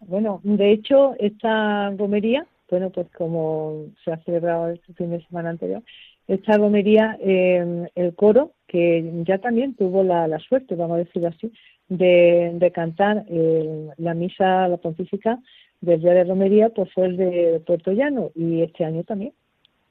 [0.00, 5.50] Bueno, de hecho, esta romería, bueno, pues como se ha celebrado el fin de semana
[5.50, 5.82] anterior,
[6.28, 11.52] esta romería, eh, el coro, que ya también tuvo la, suerte, vamos a decirlo así,
[11.88, 15.38] de, cantar eh, la misa, la pontífica
[15.80, 19.32] del día de romería, pues fue el de Puerto Llano y este año también.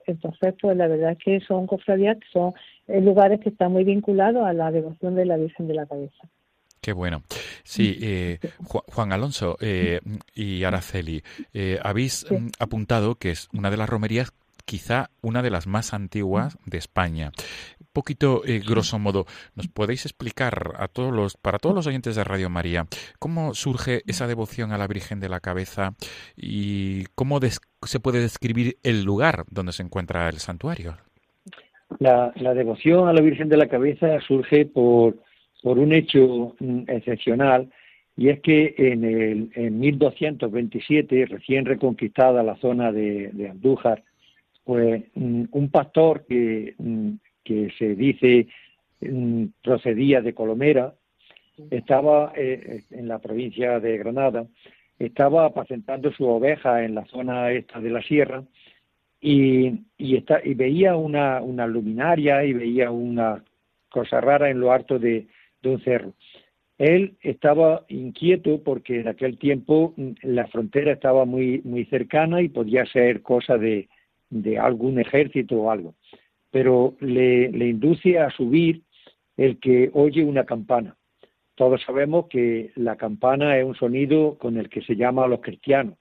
[0.08, 2.54] Entonces, pues la verdad es que son cofradías que son
[2.88, 6.28] eh, lugares que están muy vinculados a la devoción de la Virgen de la Cabeza.
[6.82, 7.24] Qué bueno.
[7.64, 9.58] Sí, eh, Juan Alonso
[10.36, 11.24] y Araceli,
[11.82, 14.32] habéis mm, apuntado que es una de las romerías
[14.66, 17.32] quizá una de las más antiguas de España.
[17.80, 22.16] Un poquito, eh, grosso modo, ¿nos podéis explicar a todos los, para todos los oyentes
[22.16, 22.86] de Radio María,
[23.20, 25.94] cómo surge esa devoción a la Virgen de la Cabeza
[26.36, 27.40] y cómo
[27.84, 30.98] se puede describir el lugar donde se encuentra el santuario?
[32.00, 35.16] La, devoción a la Virgen de la Cabeza surge por,
[35.62, 37.72] por un hecho mm, excepcional
[38.18, 44.04] y es que en, el, en 1227, recién reconquistada la zona de Andújar,
[44.66, 47.12] pues mm, un pastor que, mm,
[47.44, 48.48] que se dice
[49.00, 50.94] mm, procedía de Colomera,
[51.70, 54.46] estaba eh, en la provincia de Granada,
[55.00, 58.44] estaba apacentando su oveja en la zona esta de la sierra
[59.22, 63.44] y, y, y veía una, una luminaria y veía una
[63.90, 65.28] cosa rara en lo alto de,
[65.62, 66.14] de un cerro.
[66.78, 72.86] Él estaba inquieto porque en aquel tiempo la frontera estaba muy, muy cercana y podía
[72.86, 73.88] ser cosa de,
[74.42, 75.96] de algún ejército o algo,
[76.52, 78.82] pero le, induce a subir
[79.38, 80.96] el que oye una campana.
[81.56, 85.40] Todos sabemos que la campana es un sonido con el que se llama a los
[85.40, 85.96] cristianos,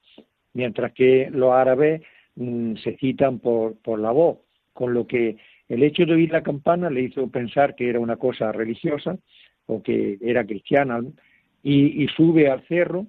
[0.52, 2.02] mientras que los árabes
[2.34, 4.38] mm, se citan por, por la voz,
[4.72, 5.36] con lo que
[5.68, 9.16] el hecho de oír la campana le hizo pensar que era una cosa religiosa
[9.66, 11.00] o que era cristiana,
[11.62, 13.06] y, y sube al cerro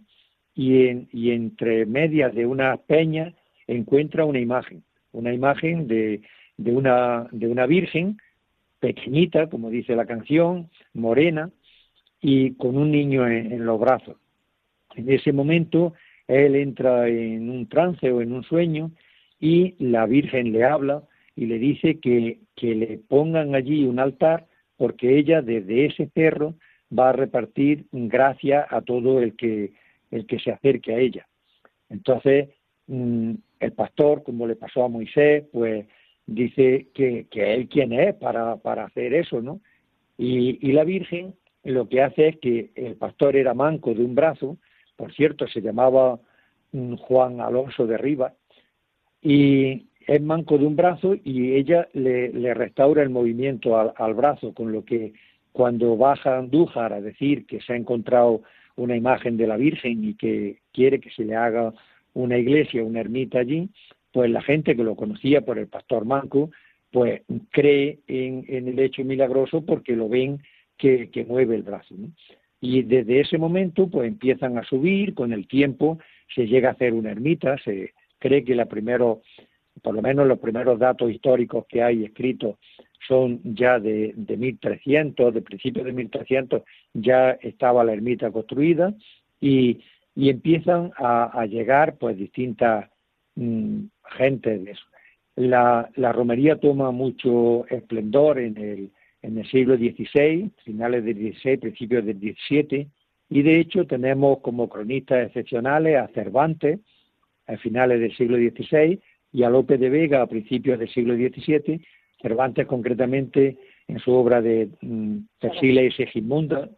[0.54, 3.34] y, en, y entre medias de una peña
[3.68, 4.84] encuentra una imagen
[5.16, 6.22] una imagen de,
[6.58, 8.18] de, una, de una virgen
[8.80, 11.50] pequeñita, como dice la canción, morena,
[12.22, 14.18] y con un niño en, los brazos.
[14.96, 15.94] En ese momento
[16.28, 18.92] él entra en un trance o en un sueño
[19.40, 21.04] y la Virgen le habla
[21.36, 24.48] y le dice que, que le pongan allí un altar
[24.78, 26.56] porque ella desde ese cerro
[26.98, 29.74] va a repartir gracia a todo el que,
[30.12, 31.28] el que se acerque a ella.
[31.90, 32.50] Entonces,
[32.88, 33.34] mm,
[33.66, 35.86] el pastor, como le pasó a Moisés, pues
[36.26, 39.62] dice que, que él quién es para, para hacer eso, ¿no?
[40.18, 44.16] Y, y, la Virgen lo que hace es que el pastor era manco de un
[44.16, 44.58] brazo,
[44.96, 46.20] por cierto, se llamaba
[46.72, 48.34] mm, Juan Alonso de Rivas,
[49.22, 54.14] y es manco de un brazo y ella le, le restaura el movimiento al, al,
[54.14, 55.14] brazo, con lo que
[55.52, 58.44] cuando baja a Andújar a decir que se ha encontrado
[58.76, 61.74] una imagen de la Virgen y que quiere que se le haga
[62.16, 63.70] una iglesia, una ermita allí,
[64.12, 66.50] pues la gente que lo conocía por el pastor Manco,
[66.92, 70.42] pues cree en, el hecho milagroso porque lo ven
[70.78, 71.94] que, mueve el brazo.
[72.62, 76.00] Y desde ese momento, pues empiezan a subir, con el tiempo
[76.34, 79.22] se llega a hacer una ermita, se cree que la primero,
[79.82, 82.56] por lo menos los primeros datos históricos que hay escritos
[83.08, 86.64] son ya de, de 1300, de principios de 1300
[86.94, 88.96] ya estaba la ermita construida
[89.42, 89.82] y
[90.16, 92.90] y empiezan a, llegar pues distintas
[93.36, 93.86] mm,
[94.18, 94.86] gentes de eso.
[95.36, 98.92] La, la, romería toma mucho esplendor en el,
[99.22, 102.88] en el siglo XVI, finales del XVI, principios del XVII,
[103.30, 106.80] y de hecho tenemos como cronistas excepcionales a Cervantes
[107.48, 109.00] a finales del siglo XVI
[109.32, 111.82] y a López de Vega a principios del siglo XVII,
[112.22, 113.58] Cervantes concretamente
[113.88, 116.70] en su obra de mm, Persiles y Segismunda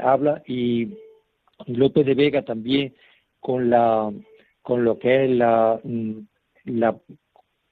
[0.00, 0.94] habla y,
[1.66, 2.94] López de Vega también
[3.40, 6.18] con lo que es la, mm,
[6.64, 6.96] la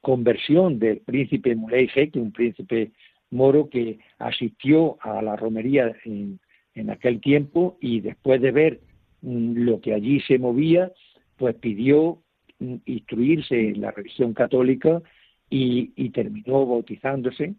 [0.01, 2.93] conversión del príncipe Muley que un príncipe
[3.31, 6.41] moro que asistió a la romería en,
[6.89, 8.81] aquel tiempo y después de ver
[9.21, 10.91] mm, lo que allí se movía,
[11.37, 12.23] pues pidió
[12.59, 15.03] mm, instruirse en la religión católica
[15.51, 17.55] y, terminó bautizándose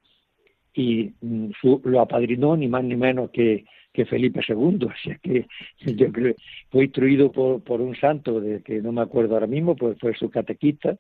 [0.74, 1.12] y
[1.84, 5.48] lo apadrinó ni más ni menos que, que Felipe II, sea que
[5.80, 6.36] yo creo
[6.70, 10.14] fue instruido por, por un santo de que no me acuerdo ahora mismo, pues fue
[10.16, 10.98] su catequista,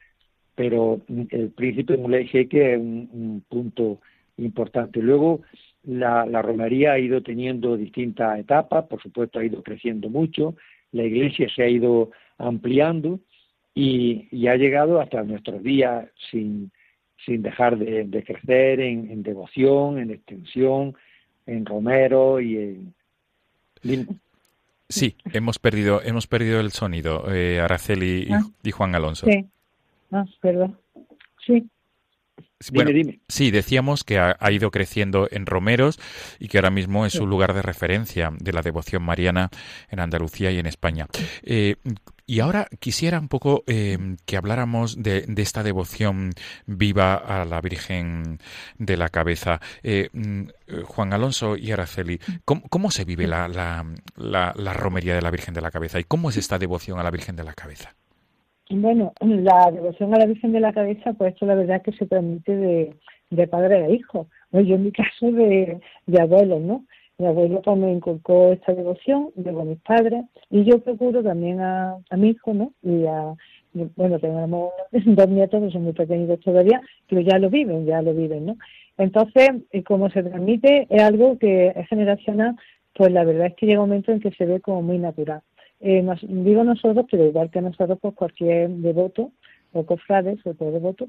[0.55, 4.01] pero el príncipe Muley Jeque es un, un punto
[4.37, 5.01] importante.
[5.01, 5.41] Luego
[5.83, 10.55] la, la, romería ha ido teniendo distintas etapas, por supuesto ha ido creciendo mucho,
[10.91, 13.19] la iglesia se ha ido ampliando
[13.73, 16.71] y, ha llegado hasta nuestros días sin,
[17.25, 20.95] sin dejar de, crecer en, devoción, en extensión,
[21.45, 24.19] en romero y en...
[24.89, 28.71] Sí, hemos perdido, hemos perdido el sonido, eh, Araceli y, ah.
[28.71, 29.25] Juan Alonso.
[29.25, 29.45] Sí,
[30.11, 30.77] ah, perdón.
[31.45, 31.65] Sí.
[32.71, 32.91] Bueno,
[33.27, 35.99] Sí, decíamos que ha, ido creciendo en Romeros
[36.39, 39.49] y que ahora mismo es un lugar de referencia de la devoción mariana
[39.89, 41.07] en Andalucía y en España.
[41.43, 41.75] Eh,
[42.25, 46.31] y ahora quisiera un poco eh, que habláramos de, esta devoción
[46.65, 48.39] viva a la Virgen
[48.77, 49.59] de la Cabeza.
[49.83, 50.43] Eh, mm,
[50.85, 53.47] Juan Alonso y Araceli, ¿cómo, se vive la,
[54.15, 57.11] la romería de la Virgen de la Cabeza y cómo es esta devoción a la
[57.11, 57.95] Virgen de la Cabeza?
[58.73, 61.91] Bueno, la devoción a la Virgen de la Cabeza, pues esto la verdad es que
[61.91, 62.95] se transmite
[63.29, 64.27] de, padre a hijo.
[64.49, 65.81] Bueno, yo en mi caso de,
[66.17, 66.85] abuelo, ¿no?
[67.17, 71.97] Mi abuelo pues me inculcó esta devoción, luego mis padres, y yo procuro también a,
[72.09, 72.71] a mi hijo, ¿no?
[72.81, 73.33] Y a,
[73.73, 78.13] bueno, tenemos dos nietos que son muy pequeñitos todavía, pero ya lo viven, ya lo
[78.13, 78.57] viven, ¿no?
[78.97, 82.55] Entonces, eh, como se transmite, es algo que es generacional,
[82.93, 85.41] pues la verdad es que llega un momento en que se ve como muy natural
[85.81, 89.31] eh, digo nosotros, pero igual que nosotros, pues cualquier devoto
[89.73, 91.07] o cofrades o todo devoto,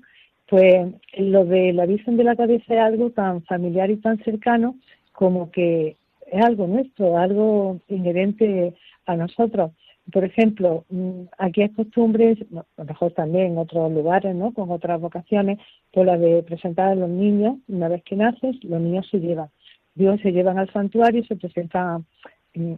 [0.48, 4.76] pues lo de la Virgen de la Cabeza es algo tan familiar y tan cercano
[5.12, 5.96] como que
[6.30, 8.74] es algo nuestro, algo inherente
[9.06, 9.72] a nosotros.
[10.10, 14.52] Por ejemplo, mm, aquí hay costumbres, a lo mejor también en otros lugares, ¿no?
[14.52, 15.58] Con otras vocaciones,
[15.92, 19.48] pues la de presentar a los niños, una vez que naces, los niños se llevan.
[19.94, 22.06] Dios se llevan al santuario y se presentan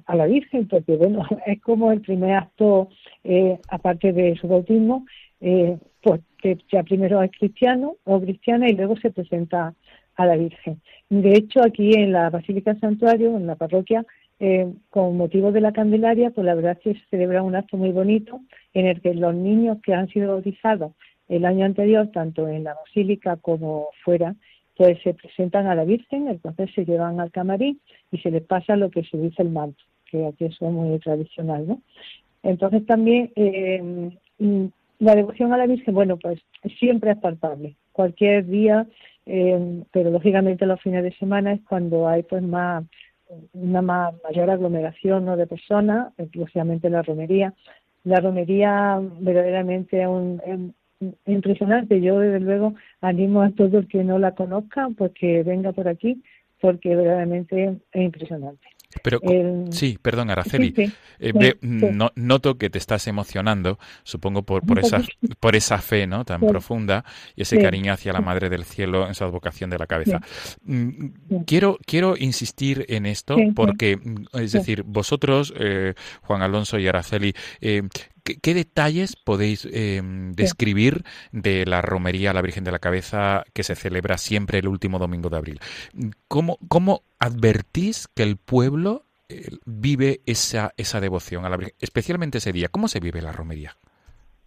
[0.06, 2.88] a la Virgen, porque bueno, es como el primer acto,
[3.22, 5.06] eh, aparte de su bautismo,
[5.40, 9.74] eh, pues que ya primero es cristiano o cristiana y luego se presenta
[10.16, 10.80] a la Virgen.
[11.08, 14.04] De hecho, aquí en la Basílica Santuario, en la parroquia,
[14.40, 17.76] eh, con motivo de la Candelaria, pues la verdad es que se celebra un acto
[17.76, 18.40] muy bonito
[18.74, 20.92] en el que los niños que han sido bautizados
[21.28, 24.34] el año anterior, tanto en la Basílica como fuera,
[24.76, 28.76] pues se presentan a la Virgen, entonces se llevan al camarín y se les pasa
[28.76, 31.80] lo que se dice el manto, que aquí es muy tradicional, ¿no?
[32.42, 34.10] Entonces también eh,
[34.98, 36.40] la devoción a la Virgen, bueno, pues
[36.78, 38.86] siempre es palpable, cualquier día,
[39.26, 42.84] eh, pero lógicamente los fines de semana es cuando hay pues más
[43.52, 45.36] una mayor aglomeración ¿no?
[45.36, 47.54] de personas, exclusivamente la romería.
[48.04, 50.74] La romería verdaderamente es un,
[51.26, 52.00] impresionante.
[52.00, 55.88] Yo, desde luego, animo a todo el que no la conozca, pues que venga por
[55.88, 56.22] aquí,
[56.60, 58.66] porque verdaderamente es impresionante.
[59.02, 59.20] Pero
[59.70, 60.74] sí, perdón, Araceli.
[61.18, 61.54] Eh,
[62.16, 65.02] noto que te estás emocionando, supongo por, por esa
[65.40, 66.24] por esa fe, ¿no?
[66.24, 69.86] Tan profunda y ese cariño hacia la Madre del Cielo, en esa advocación de la
[69.86, 70.20] cabeza.
[70.64, 71.08] Mm,
[71.46, 77.34] quiero quiero insistir en esto porque, mm, es decir, vosotros, eh, Juan Alonso y Araceli,
[78.24, 80.00] ¿Qué, detalles podéis eh,
[80.34, 84.68] describir de la romería a la Virgen de la Cabeza que se celebra siempre el
[84.68, 85.60] último domingo de abril?
[86.26, 92.38] ¿Cómo, cómo advertís que el pueblo eh, vive esa, esa devoción a la Virgen, especialmente
[92.38, 92.68] ese día?
[92.68, 93.76] ¿Cómo se vive la romería?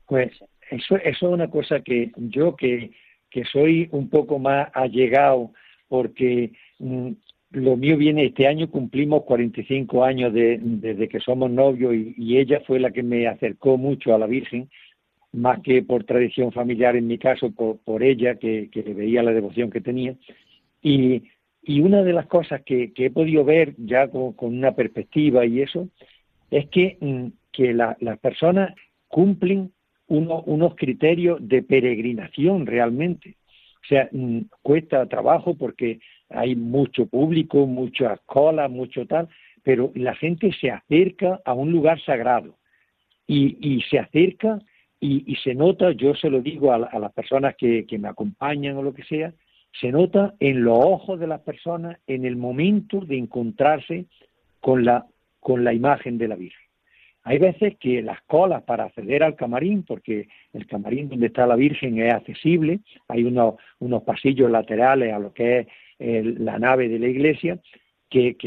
[0.08, 0.32] Pues
[0.72, 2.92] eso, eso es una cosa que yo que,
[3.30, 5.52] que soy un poco más allegado
[5.88, 7.12] porque mm,
[7.52, 12.62] lo mío viene este año, cumplimos 45 años de, desde que somos novios y, ella
[12.66, 14.70] fue la que me acercó mucho a la Virgen,
[15.32, 19.70] más que por tradición familiar en mi caso, por, ella, que, que, veía la devoción
[19.70, 20.16] que tenía.
[20.82, 21.24] Y,
[21.64, 25.90] y una de las cosas que, he podido ver ya con, una perspectiva y eso,
[26.50, 28.76] es que mm, que las personas
[29.08, 29.72] cumplen
[30.08, 33.36] unos criterios de peregrinación realmente.
[33.88, 39.30] O sea, mm, cuesta trabajo porque hay mucho público, muchas colas, mucho tal,
[39.64, 42.58] pero la gente se acerca a un lugar sagrado
[43.28, 44.60] y, se acerca
[45.00, 48.82] y, se nota, yo se lo digo a, las personas que, que me acompañan o
[48.82, 49.34] lo que sea,
[49.80, 54.06] se nota en los ojos de las personas en el momento de encontrarse
[54.60, 55.06] con la,
[55.40, 56.67] con la imagen de la Virgen.
[57.28, 61.58] Hay veces que las colas para acceder al camarín, porque el camarín donde está la
[61.58, 63.56] Virgen es accesible, hay unos,
[64.06, 65.68] pasillos laterales a lo que
[66.00, 67.60] es la nave de la iglesia
[68.10, 68.38] que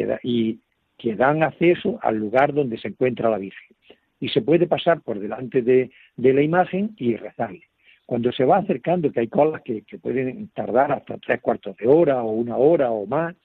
[1.14, 3.76] dan acceso al lugar donde se encuentra la Virgen.
[4.18, 7.64] Y se puede pasar por delante de, la imagen y rezarle.
[8.06, 11.86] Cuando se va acercando, que hay colas que, que pueden tardar hasta tres cuartos de
[11.86, 13.36] hora o una hora o más,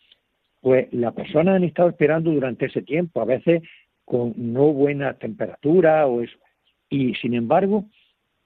[0.62, 3.22] pues las personas han estado esperando durante ese tiempo.
[3.22, 3.62] A veces
[4.06, 6.38] con no buena temperatura o eso.
[6.90, 7.86] Y sin embargo,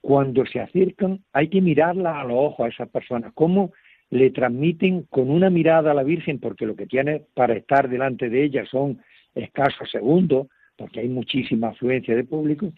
[0.00, 3.72] cuando se acercan, hay que mirarla a los ojos a esas personas, cómo
[4.10, 8.28] le transmiten con una mirada a la Virgen, porque lo que tiene para estar delante
[8.28, 9.00] de ella son
[9.34, 12.72] escasos segundos, porque hay muchísima afluencia de público,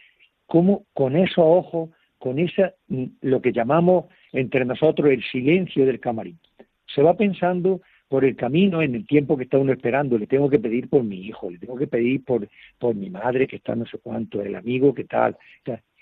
[0.47, 2.74] cómo con esos ojos, con esa,
[3.22, 6.39] lo que llamamos entre nosotros el silencio del camarín,
[6.87, 7.80] se va pensando
[8.13, 11.03] por el camino, en el tiempo que está uno esperando, le tengo que pedir por
[11.03, 12.47] mi hijo, le tengo que pedir por,
[12.79, 15.39] por mi madre que está no sé cuánto, el amigo que tal,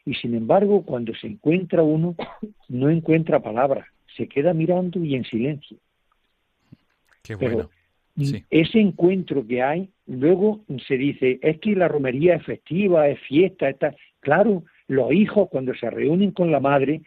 [0.04, 2.16] Y sin embargo, cuando se encuentra uno,
[2.68, 3.86] no encuentra palabras,
[4.16, 5.76] se queda mirando y en silencio.
[7.22, 7.70] Qué bueno.
[8.50, 13.68] Ese encuentro que hay, luego se dice, es que la romería es festiva, es fiesta,
[13.68, 13.94] está.
[14.18, 17.02] Claro, los hijos cuando se reúnen con la madre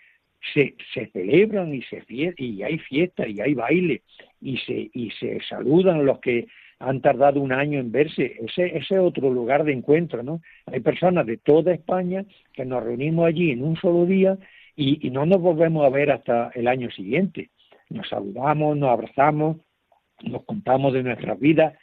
[0.54, 4.02] se, se celebran y, se y hay fiesta y hay baile
[4.42, 6.48] y se, y se saludan los que
[6.80, 8.36] han tardado un año en verse.
[8.40, 10.42] Ese, ese es otro lugar de encuentro, ¿no?
[10.66, 14.38] Hay personas de toda España que nos reunimos allí en un solo día
[14.76, 17.52] y, y no nos volvemos a ver hasta el año siguiente.
[17.90, 19.58] Nos saludamos, nos abrazamos,
[20.24, 21.74] nos contamos de nuestras vidas.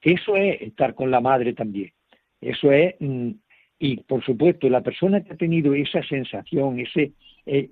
[0.00, 1.92] Eso es estar con la madre también.
[2.40, 3.30] Eso es, mm,
[3.78, 7.12] y por supuesto, la persona que ha tenido esa sensación, ese,
[7.44, 7.68] eh,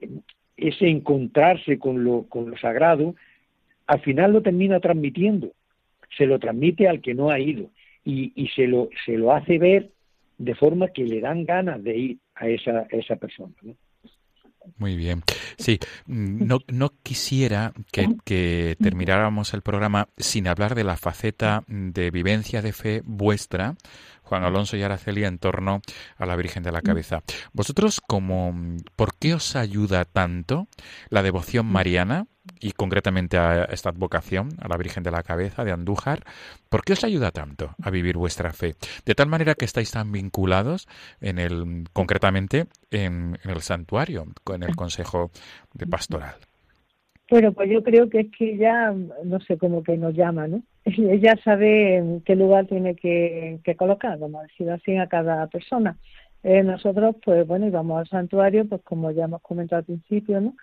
[0.57, 3.15] ese encontrarse con lo, con lo sagrado,
[3.87, 5.53] al final lo termina transmitiendo,
[6.17, 7.71] se lo transmite al que no ha ido
[8.05, 9.91] y, se, lo, se lo hace ver
[10.39, 13.55] de forma que le dan ganas de ir a esa, esa persona.
[13.63, 13.75] ¿no?
[14.79, 15.23] Muy bien.
[15.59, 21.65] Sí, mm, no, no quisiera que, que, termináramos el programa sin hablar de la faceta
[21.67, 23.77] de vivencia de fe vuestra,
[24.23, 25.83] Juan Alonso y Araceli, en torno
[26.17, 27.23] a la Virgen de la Cabeza.
[27.53, 28.55] Vosotros, como,
[28.97, 30.67] ¿por qué os ayuda tanto
[31.11, 32.27] la devoción mariana?
[32.61, 36.21] Y concretamente a esta advocación a la Virgen de la Cabeza de Andújar,
[36.69, 38.75] ¿por qué os ayuda tanto a vivir vuestra fe?
[39.05, 40.87] De tal manera que estáis tan vinculados
[41.21, 45.31] en el, concretamente en, el santuario, con el Consejo
[45.73, 46.35] de Pastoral.
[47.31, 48.93] Bueno, pues yo creo que es que ella,
[49.25, 50.63] no sé, cómo que nos llama, ¿no?
[50.85, 55.47] Ella sabe en qué lugar tiene que, que colocar, vamos a decir así, a cada
[55.47, 55.97] persona.
[56.43, 60.55] Eh, nosotros, pues bueno, íbamos al santuario, pues como ya hemos comentado al principio, ¿no?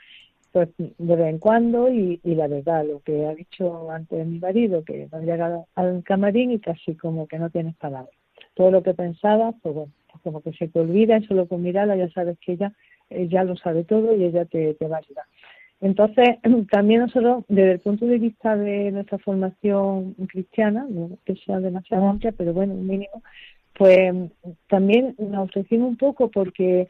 [0.52, 4.84] Pues de vez en cuando y, la verdad, lo que ha dicho antes mi marido,
[4.84, 8.14] que ha llegado al camarín y casi como que no tienes palabras.
[8.54, 11.62] Todo lo que pensaba, pues bueno, pues como que se te olvida y solo con
[11.62, 12.74] mirarla ya sabes que ella,
[13.10, 15.26] ya lo sabe todo y ella te, te va a ayudar.
[15.80, 16.38] Entonces,
[16.72, 22.08] también nosotros, desde el punto de vista de nuestra formación cristiana, no que sea demasiado
[22.08, 23.24] amplia, pero bueno, un mínimo,
[23.78, 24.14] pues
[24.68, 26.90] también nos ofrecimos un poco porque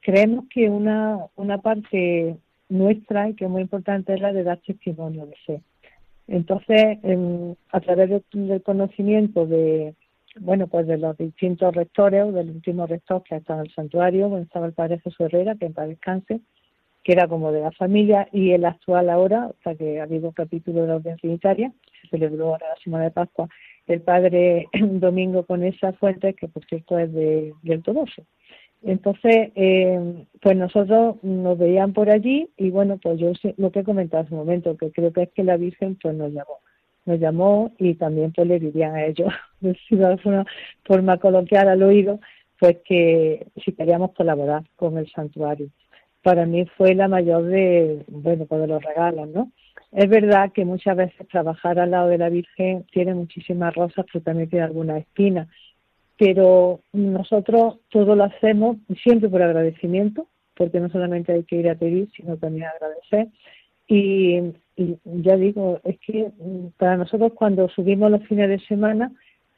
[0.00, 2.36] creemos que una, una parte
[2.70, 5.62] nuestra y que es muy importante es la de dar testimonio de fe.
[6.28, 6.98] Entonces,
[7.72, 9.94] a través del conocimiento de,
[10.38, 13.74] bueno, pues de los distintos rectores o del último rector que ha estado en el
[13.74, 16.40] santuario, bueno, estaba el padre Jesús Herrera, que en paz descanse,
[17.02, 20.28] que era como de la familia, y el actual ahora, o sea que ha habido
[20.28, 23.48] un capítulo de la Orden Trinitaria, se celebró ahora la Semana de Pascua,
[23.88, 28.22] el padre Domingo con esa fuente, que por cierto es de, del Todoso.
[28.82, 33.84] Entonces, eh, pues nosotros nos veían por allí y bueno, pues yo lo que he
[33.84, 36.60] comentado hace un momento, que creo que es que la Virgen pues nos llamó,
[37.04, 40.46] nos llamó y también pues le dirían a ellos, de alguna
[40.84, 42.20] forma coloquial al oído,
[42.58, 45.68] pues que si queríamos colaborar con el santuario.
[46.22, 49.52] Para mí fue la mayor de, bueno, pues de los regalos, ¿no?
[49.92, 54.22] Es verdad que muchas veces trabajar al lado de la Virgen tiene muchísimas rosas, pero
[54.22, 55.48] también tiene algunas espinas
[56.20, 61.76] pero nosotros todo lo hacemos siempre por agradecimiento, porque no solamente hay que ir a
[61.76, 63.28] pedir, sino también agradecer.
[63.88, 66.30] Y, ya digo, es que
[66.76, 69.10] para nosotros cuando subimos los fines de semana,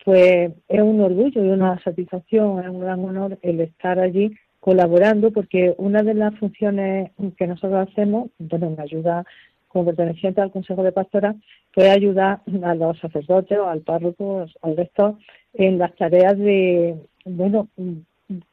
[0.05, 5.33] pues es un orgullo y una satisfacción, es un gran honor el estar allí colaborando,
[5.33, 9.25] porque una de las funciones que nosotros hacemos, bueno, en ayuda
[9.73, 11.35] como perteneciente al Consejo de Pastora,
[11.75, 15.17] puede ayudar a los sacerdotes o al párroco, al rector,
[15.55, 17.69] en las tareas de, bueno,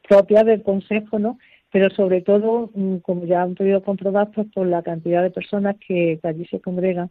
[0.08, 1.38] propias del Consejo, ¿no?
[1.70, 2.70] Pero sobre todo,
[3.02, 7.10] como ya han podido comprobar, pues por la cantidad de personas que, allí se congregan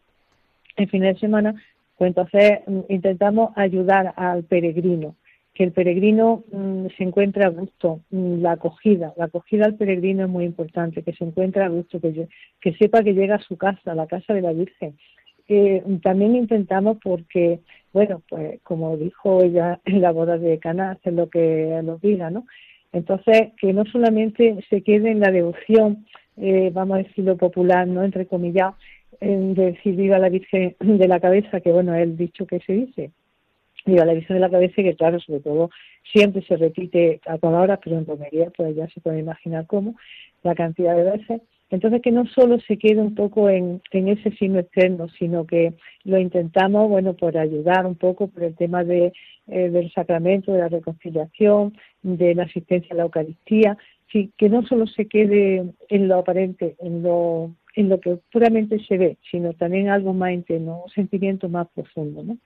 [0.75, 1.53] en fines de semana,
[1.97, 5.15] pues entonces intentamos ayudar al peregrino,
[5.59, 10.23] que el peregrino mm, se encuentre a gusto, mm, la acogida, la acogida al peregrino
[10.23, 13.91] es muy importante, que se encuentre a gusto, que, sepa que llega a su casa,
[13.91, 14.97] a la casa de la Virgen.
[15.49, 17.59] Eh, también intentamos porque,
[17.91, 22.29] bueno, pues como dijo ella en la boda de Cana, hacer lo que nos diga,
[22.29, 22.45] ¿no?
[22.93, 26.05] Entonces, que no solamente se quede en la devoción,
[26.37, 28.05] eh, vamos a decirlo popular, ¿no?
[28.05, 28.75] Entre comillas,
[29.19, 32.71] de decir viva la Virgen de la cabeza, que bueno, es el dicho que se
[32.71, 33.11] dice,
[33.85, 35.69] viva la Virgen de la cabeza, que claro, sobre todo
[36.11, 39.95] siempre se repite a palabras, pero en romería, pues ya se puede imaginar cómo,
[40.43, 41.41] la cantidad de veces.
[41.71, 45.73] Entonces, que no solo se quede un poco en, en ese signo externo, sino que
[46.03, 49.13] lo intentamos, bueno, por ayudar un poco por el tema de,
[49.47, 53.77] eh, del sacramento, de la reconciliación, de la asistencia a la Eucaristía,
[54.11, 58.79] sí, que no solo se quede en lo aparente, en lo, en lo que puramente
[58.85, 62.37] se ve, sino también algo más interno, un sentimiento más profundo, ¿no?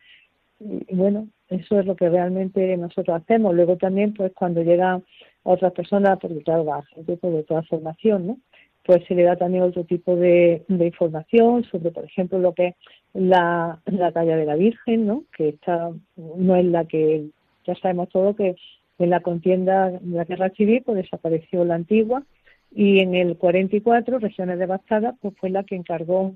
[0.90, 3.54] Y bueno, eso es lo que realmente nosotros hacemos.
[3.54, 5.04] Luego también, pues cuando llegan
[5.44, 8.38] otras personas, porque claro, va gente de toda formación, ¿no?
[8.86, 12.76] pues se le da también otro tipo de, información sobre, por ejemplo, lo que es
[13.14, 15.24] la, la talla de la Virgen, ¿no?
[15.36, 17.28] que esta no es la que
[17.66, 18.56] ya sabemos todo que
[19.00, 22.24] en la contienda de la guerra civil pues desapareció la antigua
[22.72, 26.36] y en el 44 regiones devastadas pues fue la que encargó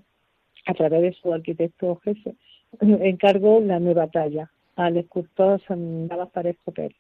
[0.66, 2.36] a través de su arquitecto jefe
[2.80, 4.50] encargó la nueva talla.
[4.76, 6.98] Al escultor San Navas Parejo Pérez.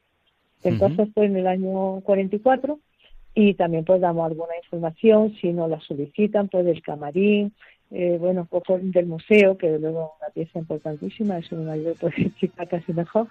[0.64, 2.80] Entonces fue en el año 44
[3.36, 7.54] y también pues damos alguna información si no la solicitan pues del camarín
[7.92, 12.16] eh, bueno un poco del museo que luego una pieza importantísima es una ayuda pues
[12.70, 13.28] casi mejor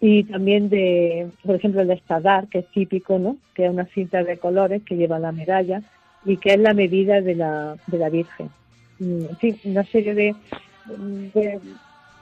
[0.00, 4.22] y también de por ejemplo el estadar que es típico no que es una cinta
[4.22, 5.82] de colores que lleva la medalla
[6.24, 8.50] y que es la medida de la de la virgen.
[8.98, 10.34] Mm, en fin una serie de,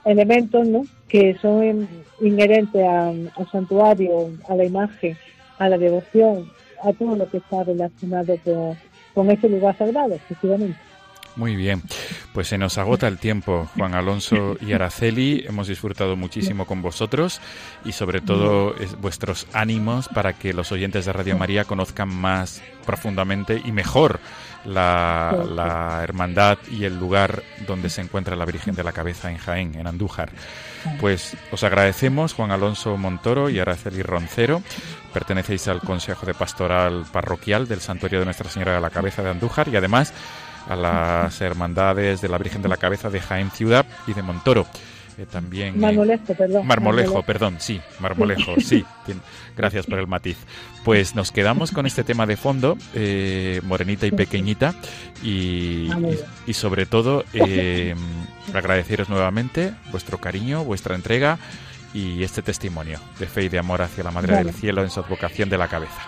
[0.05, 0.85] elementos ¿no?
[1.07, 1.87] que son
[2.21, 5.17] inherentes al santuario a la imagen
[5.57, 6.49] a la devoción
[6.83, 8.77] a todo lo que está relacionado con,
[9.13, 10.79] con ese lugar sagrado, efectivamente.
[11.39, 11.81] Muy bien,
[12.33, 15.45] pues se nos agota el tiempo, Juan Alonso y Araceli.
[15.47, 17.39] Hemos disfrutado muchísimo con vosotros
[17.85, 23.61] y sobre todo vuestros ánimos para que los oyentes de Radio María conozcan más profundamente
[23.63, 24.19] y mejor
[24.65, 29.37] la, la, hermandad y el lugar donde se encuentra la Virgen de la Cabeza en
[29.37, 30.31] Jaén, en Andújar.
[30.99, 34.61] Pues os agradecemos, Juan Alonso Montoro y Araceli Roncero.
[35.13, 39.29] Pertenecéis al Consejo de Pastoral Parroquial del Santuario de Nuestra Señora de la Cabeza de
[39.29, 40.13] Andújar y además
[40.69, 44.67] a las hermandades de la Virgen de la Cabeza de Jaén Ciudad y de Montoro.
[45.17, 46.65] Eh, también eh, Marmolejo, perdón.
[46.65, 48.85] Marmolejo, perdón, sí, Marmolejo, sí.
[49.57, 50.37] Gracias por el matiz.
[50.85, 54.75] Pues nos quedamos con este tema de fondo, eh, morenita y pequeñita,
[55.21, 55.89] y,
[56.47, 57.25] y, sobre todo
[58.53, 61.37] agradeceros nuevamente vuestro cariño, vuestra entrega
[61.93, 65.01] y este testimonio de fe y de amor hacia la Madre del Cielo en su
[65.01, 66.01] advocación de la cabeza.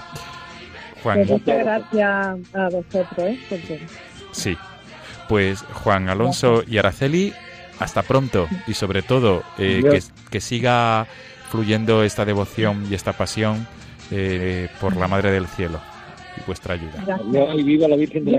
[1.03, 1.17] Juan.
[1.17, 3.35] Pues muchas gracias a vosotros.
[4.31, 4.57] Sí.
[5.27, 7.33] Pues Juan Alonso y Araceli,
[7.79, 11.07] hasta pronto y sobre todo eh, que, siga
[11.49, 13.67] fluyendo esta devoción y esta pasión
[14.11, 15.79] eh, por la Madre del Cielo
[16.37, 17.19] y vuestra ayuda.
[17.63, 18.31] viva la Virgen de,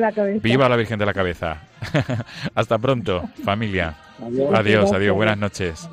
[0.00, 0.40] la, cabeza.
[0.42, 1.62] Viva la Virgen de la Cabeza.
[2.54, 3.94] hasta pronto, familia.
[4.54, 5.14] adiós, adiós.
[5.14, 5.88] buenas noches.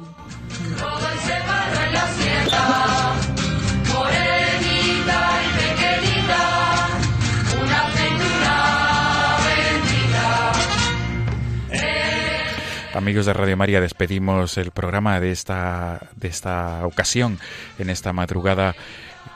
[12.98, 17.38] Amigos de Radio María, despedimos el programa de esta, de esta ocasión,
[17.78, 18.76] en esta madrugada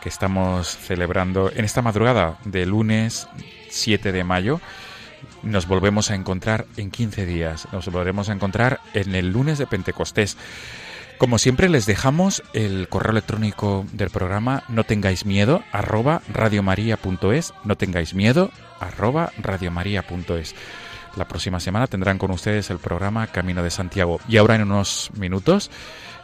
[0.01, 3.27] que estamos celebrando, en esta madrugada de lunes
[3.69, 4.59] 7 de mayo.
[5.43, 9.67] Nos volvemos a encontrar en 15 días, nos volveremos a encontrar en el lunes de
[9.67, 10.37] Pentecostés.
[11.19, 17.75] Como siempre les dejamos el correo electrónico del programa no tengáis miedo arroba radiomaria.es, no
[17.75, 18.49] tengáis miedo
[18.79, 20.55] arroba radiomaria.es.
[21.15, 24.19] La próxima semana tendrán con ustedes el programa Camino de Santiago.
[24.27, 25.69] Y ahora en unos minutos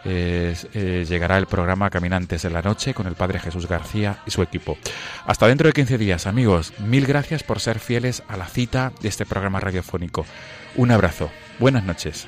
[0.05, 4.41] eh, llegará el programa Caminantes de la Noche con el Padre Jesús García y su
[4.41, 4.77] equipo.
[5.25, 6.73] Hasta dentro de 15 días, amigos.
[6.79, 10.25] Mil gracias por ser fieles a la cita de este programa radiofónico.
[10.75, 11.29] Un abrazo.
[11.59, 12.27] Buenas noches.